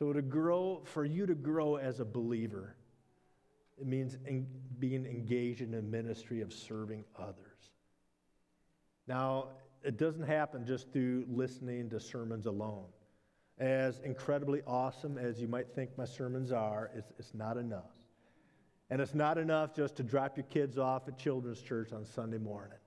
So, 0.00 0.14
to 0.14 0.22
grow, 0.22 0.80
for 0.84 1.04
you 1.04 1.26
to 1.26 1.34
grow 1.34 1.76
as 1.76 2.00
a 2.00 2.06
believer, 2.06 2.74
it 3.78 3.86
means 3.86 4.16
in, 4.26 4.46
being 4.78 5.04
engaged 5.04 5.60
in 5.60 5.74
a 5.74 5.82
ministry 5.82 6.40
of 6.40 6.54
serving 6.54 7.04
others. 7.18 7.70
Now, 9.06 9.48
it 9.84 9.98
doesn't 9.98 10.26
happen 10.26 10.64
just 10.64 10.90
through 10.90 11.26
listening 11.28 11.90
to 11.90 12.00
sermons 12.00 12.46
alone. 12.46 12.86
As 13.58 14.00
incredibly 14.00 14.62
awesome 14.66 15.18
as 15.18 15.38
you 15.38 15.48
might 15.48 15.74
think 15.74 15.90
my 15.98 16.06
sermons 16.06 16.50
are, 16.50 16.90
it's, 16.94 17.12
it's 17.18 17.34
not 17.34 17.58
enough. 17.58 17.92
And 18.88 19.02
it's 19.02 19.14
not 19.14 19.36
enough 19.36 19.74
just 19.76 19.96
to 19.96 20.02
drop 20.02 20.38
your 20.38 20.46
kids 20.46 20.78
off 20.78 21.08
at 21.08 21.18
children's 21.18 21.60
church 21.60 21.92
on 21.92 22.06
Sunday 22.06 22.38
morning. 22.38 22.78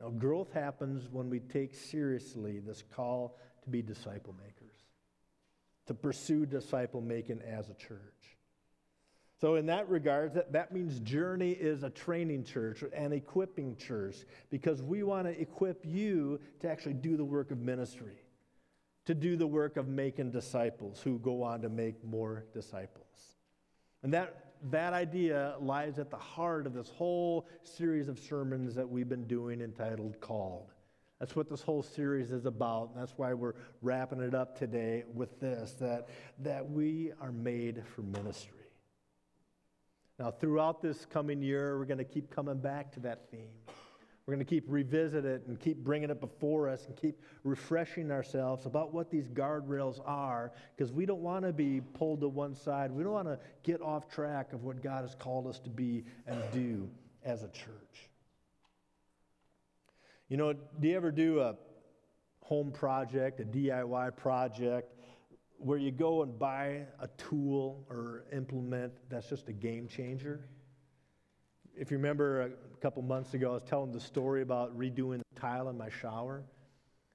Now, 0.00 0.10
growth 0.10 0.52
happens 0.52 1.08
when 1.08 1.30
we 1.30 1.38
take 1.38 1.72
seriously 1.72 2.58
this 2.58 2.82
call 2.96 3.38
to 3.62 3.70
be 3.70 3.80
disciple 3.80 4.34
makers, 4.42 4.65
to 5.86 5.94
pursue 5.94 6.46
disciple 6.46 7.00
making 7.00 7.40
as 7.42 7.68
a 7.68 7.74
church. 7.74 8.00
So, 9.38 9.56
in 9.56 9.66
that 9.66 9.88
regard, 9.90 10.34
that, 10.34 10.52
that 10.52 10.72
means 10.72 10.98
Journey 11.00 11.50
is 11.50 11.82
a 11.82 11.90
training 11.90 12.44
church, 12.44 12.82
an 12.94 13.12
equipping 13.12 13.76
church, 13.76 14.16
because 14.48 14.82
we 14.82 15.02
want 15.02 15.26
to 15.26 15.38
equip 15.38 15.84
you 15.84 16.40
to 16.60 16.70
actually 16.70 16.94
do 16.94 17.18
the 17.18 17.24
work 17.24 17.50
of 17.50 17.58
ministry, 17.58 18.16
to 19.04 19.14
do 19.14 19.36
the 19.36 19.46
work 19.46 19.76
of 19.76 19.88
making 19.88 20.30
disciples 20.30 21.02
who 21.02 21.18
go 21.18 21.42
on 21.42 21.60
to 21.60 21.68
make 21.68 22.02
more 22.02 22.46
disciples. 22.54 23.04
And 24.02 24.14
that 24.14 24.46
that 24.70 24.94
idea 24.94 25.56
lies 25.60 25.98
at 25.98 26.10
the 26.10 26.16
heart 26.16 26.66
of 26.66 26.72
this 26.72 26.88
whole 26.88 27.46
series 27.62 28.08
of 28.08 28.18
sermons 28.18 28.74
that 28.74 28.88
we've 28.88 29.08
been 29.08 29.26
doing 29.26 29.60
entitled 29.60 30.20
Called. 30.20 30.72
That's 31.18 31.34
what 31.34 31.48
this 31.48 31.62
whole 31.62 31.82
series 31.82 32.30
is 32.30 32.44
about. 32.44 32.90
And 32.92 33.00
that's 33.00 33.14
why 33.16 33.32
we're 33.32 33.54
wrapping 33.80 34.20
it 34.20 34.34
up 34.34 34.58
today 34.58 35.04
with 35.14 35.40
this 35.40 35.72
that, 35.80 36.08
that 36.40 36.68
we 36.68 37.12
are 37.20 37.32
made 37.32 37.82
for 37.94 38.02
ministry. 38.02 38.52
Now, 40.18 40.30
throughout 40.30 40.80
this 40.80 41.06
coming 41.06 41.42
year, 41.42 41.78
we're 41.78 41.84
going 41.84 41.98
to 41.98 42.04
keep 42.04 42.34
coming 42.34 42.58
back 42.58 42.92
to 42.92 43.00
that 43.00 43.30
theme. 43.30 43.50
We're 44.26 44.34
going 44.34 44.44
to 44.44 44.50
keep 44.50 44.64
revisiting 44.66 45.30
it 45.30 45.44
and 45.46 45.60
keep 45.60 45.84
bringing 45.84 46.10
it 46.10 46.20
before 46.20 46.68
us 46.68 46.86
and 46.86 46.96
keep 46.96 47.22
refreshing 47.44 48.10
ourselves 48.10 48.66
about 48.66 48.92
what 48.92 49.08
these 49.08 49.28
guardrails 49.28 50.00
are 50.04 50.52
because 50.76 50.92
we 50.92 51.06
don't 51.06 51.20
want 51.20 51.44
to 51.44 51.52
be 51.52 51.80
pulled 51.80 52.22
to 52.22 52.28
one 52.28 52.56
side. 52.56 52.90
We 52.90 53.04
don't 53.04 53.12
want 53.12 53.28
to 53.28 53.38
get 53.62 53.80
off 53.80 54.08
track 54.08 54.52
of 54.52 54.64
what 54.64 54.82
God 54.82 55.02
has 55.02 55.14
called 55.14 55.46
us 55.46 55.60
to 55.60 55.70
be 55.70 56.04
and 56.26 56.42
do 56.52 56.90
as 57.24 57.44
a 57.44 57.48
church. 57.48 58.10
You 60.28 60.36
know, 60.36 60.52
do 60.52 60.88
you 60.88 60.96
ever 60.96 61.12
do 61.12 61.40
a 61.40 61.54
home 62.40 62.72
project, 62.72 63.38
a 63.38 63.44
DIY 63.44 64.16
project, 64.16 64.92
where 65.58 65.78
you 65.78 65.92
go 65.92 66.22
and 66.22 66.36
buy 66.36 66.86
a 66.98 67.06
tool 67.16 67.86
or 67.88 68.24
implement 68.32 68.92
that's 69.08 69.28
just 69.28 69.48
a 69.48 69.52
game 69.52 69.86
changer? 69.86 70.48
If 71.76 71.92
you 71.92 71.96
remember 71.96 72.40
a 72.42 72.50
couple 72.80 73.02
months 73.02 73.34
ago, 73.34 73.50
I 73.50 73.54
was 73.54 73.62
telling 73.62 73.92
the 73.92 74.00
story 74.00 74.42
about 74.42 74.76
redoing 74.76 75.18
the 75.18 75.40
tile 75.40 75.68
in 75.68 75.78
my 75.78 75.90
shower. 75.90 76.42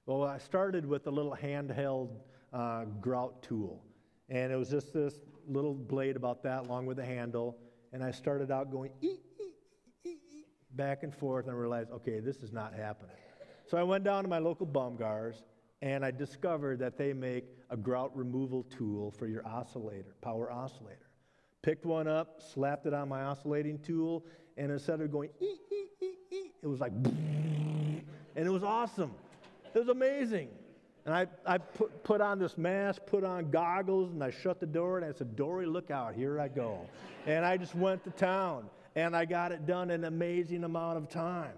Well, 0.06 0.24
I 0.24 0.38
started 0.38 0.86
with 0.86 1.06
a 1.06 1.10
little 1.10 1.36
handheld 1.36 2.16
uh, 2.50 2.84
grout 3.00 3.42
tool, 3.42 3.84
and 4.30 4.50
it 4.50 4.56
was 4.56 4.70
just 4.70 4.94
this 4.94 5.20
little 5.46 5.74
blade 5.74 6.16
about 6.16 6.42
that 6.44 6.66
long 6.66 6.86
with 6.86 6.98
a 6.98 7.04
handle, 7.04 7.58
and 7.92 8.02
I 8.02 8.10
started 8.10 8.50
out 8.50 8.70
going, 8.70 8.90
ee, 9.02 9.18
back 10.76 11.02
and 11.02 11.14
forth 11.14 11.46
and 11.46 11.54
I 11.54 11.58
realized, 11.58 11.90
okay, 11.90 12.20
this 12.20 12.42
is 12.42 12.52
not 12.52 12.74
happening. 12.74 13.16
So 13.66 13.78
I 13.78 13.82
went 13.82 14.04
down 14.04 14.22
to 14.24 14.28
my 14.28 14.38
local 14.38 14.66
Bomgaars 14.66 15.42
and 15.82 16.04
I 16.04 16.10
discovered 16.10 16.78
that 16.78 16.96
they 16.96 17.12
make 17.12 17.44
a 17.70 17.76
grout 17.76 18.16
removal 18.16 18.62
tool 18.64 19.10
for 19.10 19.26
your 19.26 19.46
oscillator, 19.46 20.14
power 20.20 20.50
oscillator. 20.50 21.10
Picked 21.62 21.86
one 21.86 22.06
up, 22.06 22.40
slapped 22.40 22.86
it 22.86 22.94
on 22.94 23.08
my 23.08 23.22
oscillating 23.22 23.78
tool, 23.78 24.24
and 24.56 24.70
instead 24.70 25.00
of 25.00 25.10
going, 25.10 25.30
ee, 25.40 25.56
ee, 25.72 25.84
ee, 26.02 26.14
ee, 26.32 26.50
it 26.62 26.66
was 26.66 26.80
like, 26.80 26.92
and 27.04 28.04
it 28.36 28.50
was 28.50 28.62
awesome. 28.62 29.12
It 29.74 29.78
was 29.78 29.88
amazing. 29.88 30.48
And 31.04 31.14
I, 31.14 31.26
I 31.46 31.58
put, 31.58 32.04
put 32.04 32.20
on 32.20 32.38
this 32.38 32.56
mask, 32.56 33.02
put 33.06 33.24
on 33.24 33.50
goggles, 33.50 34.12
and 34.12 34.22
I 34.22 34.30
shut 34.30 34.60
the 34.60 34.66
door, 34.66 34.98
and 34.98 35.06
I 35.06 35.16
said, 35.16 35.34
Dory, 35.34 35.66
look 35.66 35.90
out, 35.90 36.14
here 36.14 36.40
I 36.40 36.48
go. 36.48 36.86
And 37.26 37.44
I 37.44 37.56
just 37.56 37.74
went 37.74 38.04
to 38.04 38.10
town 38.10 38.66
and 38.94 39.16
I 39.16 39.24
got 39.24 39.52
it 39.52 39.66
done 39.66 39.90
in 39.90 40.00
an 40.00 40.04
amazing 40.04 40.64
amount 40.64 40.98
of 40.98 41.08
time. 41.08 41.54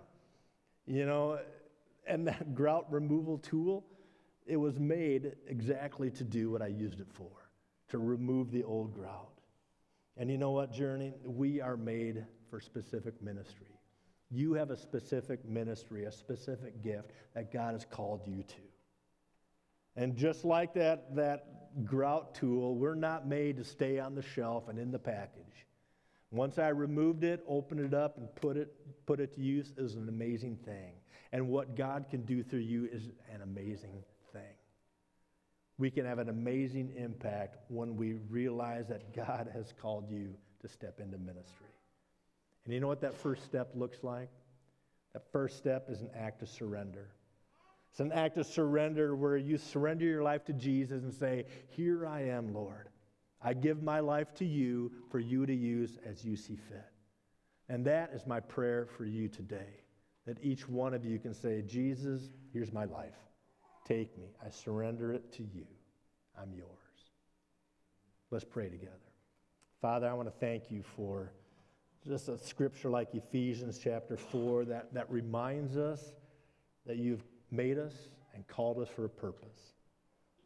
You 0.86 1.06
know, 1.06 1.38
and 2.06 2.26
that 2.28 2.54
grout 2.54 2.90
removal 2.90 3.38
tool, 3.38 3.84
it 4.46 4.56
was 4.56 4.78
made 4.78 5.32
exactly 5.48 6.10
to 6.10 6.24
do 6.24 6.50
what 6.50 6.62
I 6.62 6.66
used 6.66 7.00
it 7.00 7.08
for 7.12 7.30
to 7.88 7.98
remove 7.98 8.50
the 8.50 8.64
old 8.64 8.94
grout. 8.94 9.30
And 10.16 10.30
you 10.30 10.38
know 10.38 10.52
what, 10.52 10.72
Journey? 10.72 11.12
We 11.24 11.60
are 11.60 11.76
made 11.76 12.24
for 12.48 12.60
specific 12.60 13.20
ministry. 13.22 13.66
You 14.30 14.54
have 14.54 14.70
a 14.70 14.76
specific 14.76 15.44
ministry, 15.44 16.04
a 16.04 16.12
specific 16.12 16.82
gift 16.82 17.10
that 17.34 17.52
God 17.52 17.74
has 17.74 17.84
called 17.84 18.22
you 18.26 18.42
to. 18.42 18.62
And 19.96 20.16
just 20.16 20.44
like 20.44 20.74
that, 20.74 21.14
that 21.14 21.84
grout 21.84 22.34
tool, 22.34 22.74
we're 22.74 22.94
not 22.94 23.28
made 23.28 23.56
to 23.58 23.64
stay 23.64 23.98
on 23.98 24.14
the 24.14 24.22
shelf 24.22 24.68
and 24.68 24.78
in 24.78 24.90
the 24.90 24.98
package. 24.98 25.66
Once 26.34 26.58
I 26.58 26.68
removed 26.68 27.22
it, 27.22 27.44
opened 27.46 27.78
it 27.78 27.94
up, 27.94 28.18
and 28.18 28.34
put 28.34 28.56
it, 28.56 28.74
put 29.06 29.20
it 29.20 29.32
to 29.36 29.40
use 29.40 29.72
is 29.76 29.94
an 29.94 30.08
amazing 30.08 30.56
thing. 30.64 30.94
And 31.32 31.48
what 31.48 31.76
God 31.76 32.06
can 32.10 32.22
do 32.22 32.42
through 32.42 32.60
you 32.60 32.88
is 32.90 33.04
an 33.32 33.42
amazing 33.42 34.02
thing. 34.32 34.56
We 35.78 35.92
can 35.92 36.04
have 36.04 36.18
an 36.18 36.28
amazing 36.28 36.92
impact 36.96 37.58
when 37.68 37.96
we 37.96 38.14
realize 38.28 38.88
that 38.88 39.14
God 39.14 39.48
has 39.54 39.72
called 39.80 40.10
you 40.10 40.34
to 40.60 40.68
step 40.68 40.98
into 40.98 41.18
ministry. 41.18 41.66
And 42.64 42.74
you 42.74 42.80
know 42.80 42.88
what 42.88 43.00
that 43.02 43.14
first 43.14 43.44
step 43.44 43.70
looks 43.76 44.02
like? 44.02 44.30
That 45.12 45.22
first 45.30 45.56
step 45.56 45.88
is 45.88 46.00
an 46.00 46.10
act 46.16 46.42
of 46.42 46.48
surrender. 46.48 47.10
It's 47.92 48.00
an 48.00 48.10
act 48.10 48.38
of 48.38 48.46
surrender 48.46 49.14
where 49.14 49.36
you 49.36 49.56
surrender 49.56 50.04
your 50.04 50.24
life 50.24 50.44
to 50.46 50.52
Jesus 50.52 51.04
and 51.04 51.14
say, 51.14 51.44
Here 51.68 52.04
I 52.04 52.22
am, 52.22 52.52
Lord. 52.52 52.88
I 53.44 53.52
give 53.52 53.82
my 53.82 54.00
life 54.00 54.34
to 54.36 54.44
you 54.44 54.90
for 55.10 55.18
you 55.20 55.44
to 55.44 55.54
use 55.54 55.98
as 56.04 56.24
you 56.24 56.34
see 56.34 56.56
fit. 56.56 56.90
And 57.68 57.84
that 57.86 58.10
is 58.14 58.26
my 58.26 58.40
prayer 58.40 58.86
for 58.96 59.04
you 59.04 59.28
today 59.28 59.84
that 60.26 60.38
each 60.42 60.68
one 60.68 60.94
of 60.94 61.04
you 61.04 61.18
can 61.18 61.34
say, 61.34 61.62
Jesus, 61.62 62.30
here's 62.52 62.72
my 62.72 62.86
life. 62.86 63.16
Take 63.86 64.16
me. 64.16 64.28
I 64.44 64.48
surrender 64.48 65.12
it 65.12 65.30
to 65.34 65.42
you. 65.42 65.66
I'm 66.40 66.52
yours. 66.54 66.68
Let's 68.30 68.44
pray 68.44 68.70
together. 68.70 68.90
Father, 69.82 70.08
I 70.08 70.14
want 70.14 70.28
to 70.28 70.34
thank 70.40 70.70
you 70.70 70.82
for 70.82 71.30
just 72.06 72.28
a 72.28 72.38
scripture 72.38 72.88
like 72.88 73.14
Ephesians 73.14 73.78
chapter 73.82 74.16
4 74.16 74.64
that, 74.66 74.94
that 74.94 75.10
reminds 75.10 75.76
us 75.76 76.14
that 76.86 76.96
you've 76.96 77.22
made 77.50 77.78
us 77.78 77.94
and 78.34 78.46
called 78.48 78.78
us 78.78 78.88
for 78.88 79.04
a 79.04 79.08
purpose. 79.10 79.74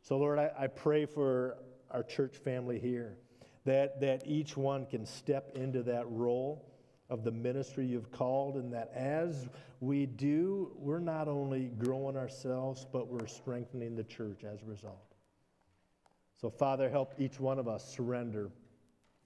So, 0.02 0.18
Lord, 0.18 0.38
I, 0.38 0.50
I 0.58 0.66
pray 0.66 1.06
for 1.06 1.58
our 1.90 2.02
church 2.02 2.36
family 2.36 2.78
here, 2.78 3.16
that, 3.64 4.00
that 4.00 4.22
each 4.26 4.56
one 4.56 4.86
can 4.86 5.04
step 5.04 5.50
into 5.54 5.82
that 5.84 6.04
role 6.08 6.64
of 7.10 7.24
the 7.24 7.30
ministry 7.30 7.86
you've 7.86 8.10
called, 8.10 8.56
and 8.56 8.72
that 8.72 8.90
as 8.94 9.48
we 9.80 10.06
do, 10.06 10.72
we're 10.76 10.98
not 10.98 11.28
only 11.28 11.70
growing 11.78 12.16
ourselves, 12.16 12.86
but 12.92 13.08
we're 13.08 13.26
strengthening 13.26 13.96
the 13.96 14.04
church 14.04 14.44
as 14.44 14.62
a 14.62 14.66
result. 14.66 15.14
So, 16.40 16.50
Father, 16.50 16.88
help 16.88 17.14
each 17.18 17.40
one 17.40 17.58
of 17.58 17.66
us 17.66 17.84
surrender, 17.92 18.50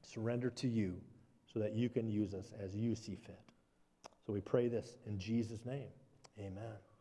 surrender 0.02 0.50
to 0.50 0.68
you 0.68 0.96
so 1.52 1.60
that 1.60 1.74
you 1.74 1.88
can 1.88 2.08
use 2.08 2.34
us 2.34 2.52
as 2.62 2.74
you 2.74 2.94
see 2.94 3.16
fit. 3.16 3.40
So 4.26 4.32
we 4.32 4.40
pray 4.40 4.68
this 4.68 4.96
in 5.06 5.18
Jesus' 5.18 5.64
name. 5.66 5.88
Amen. 6.38 6.91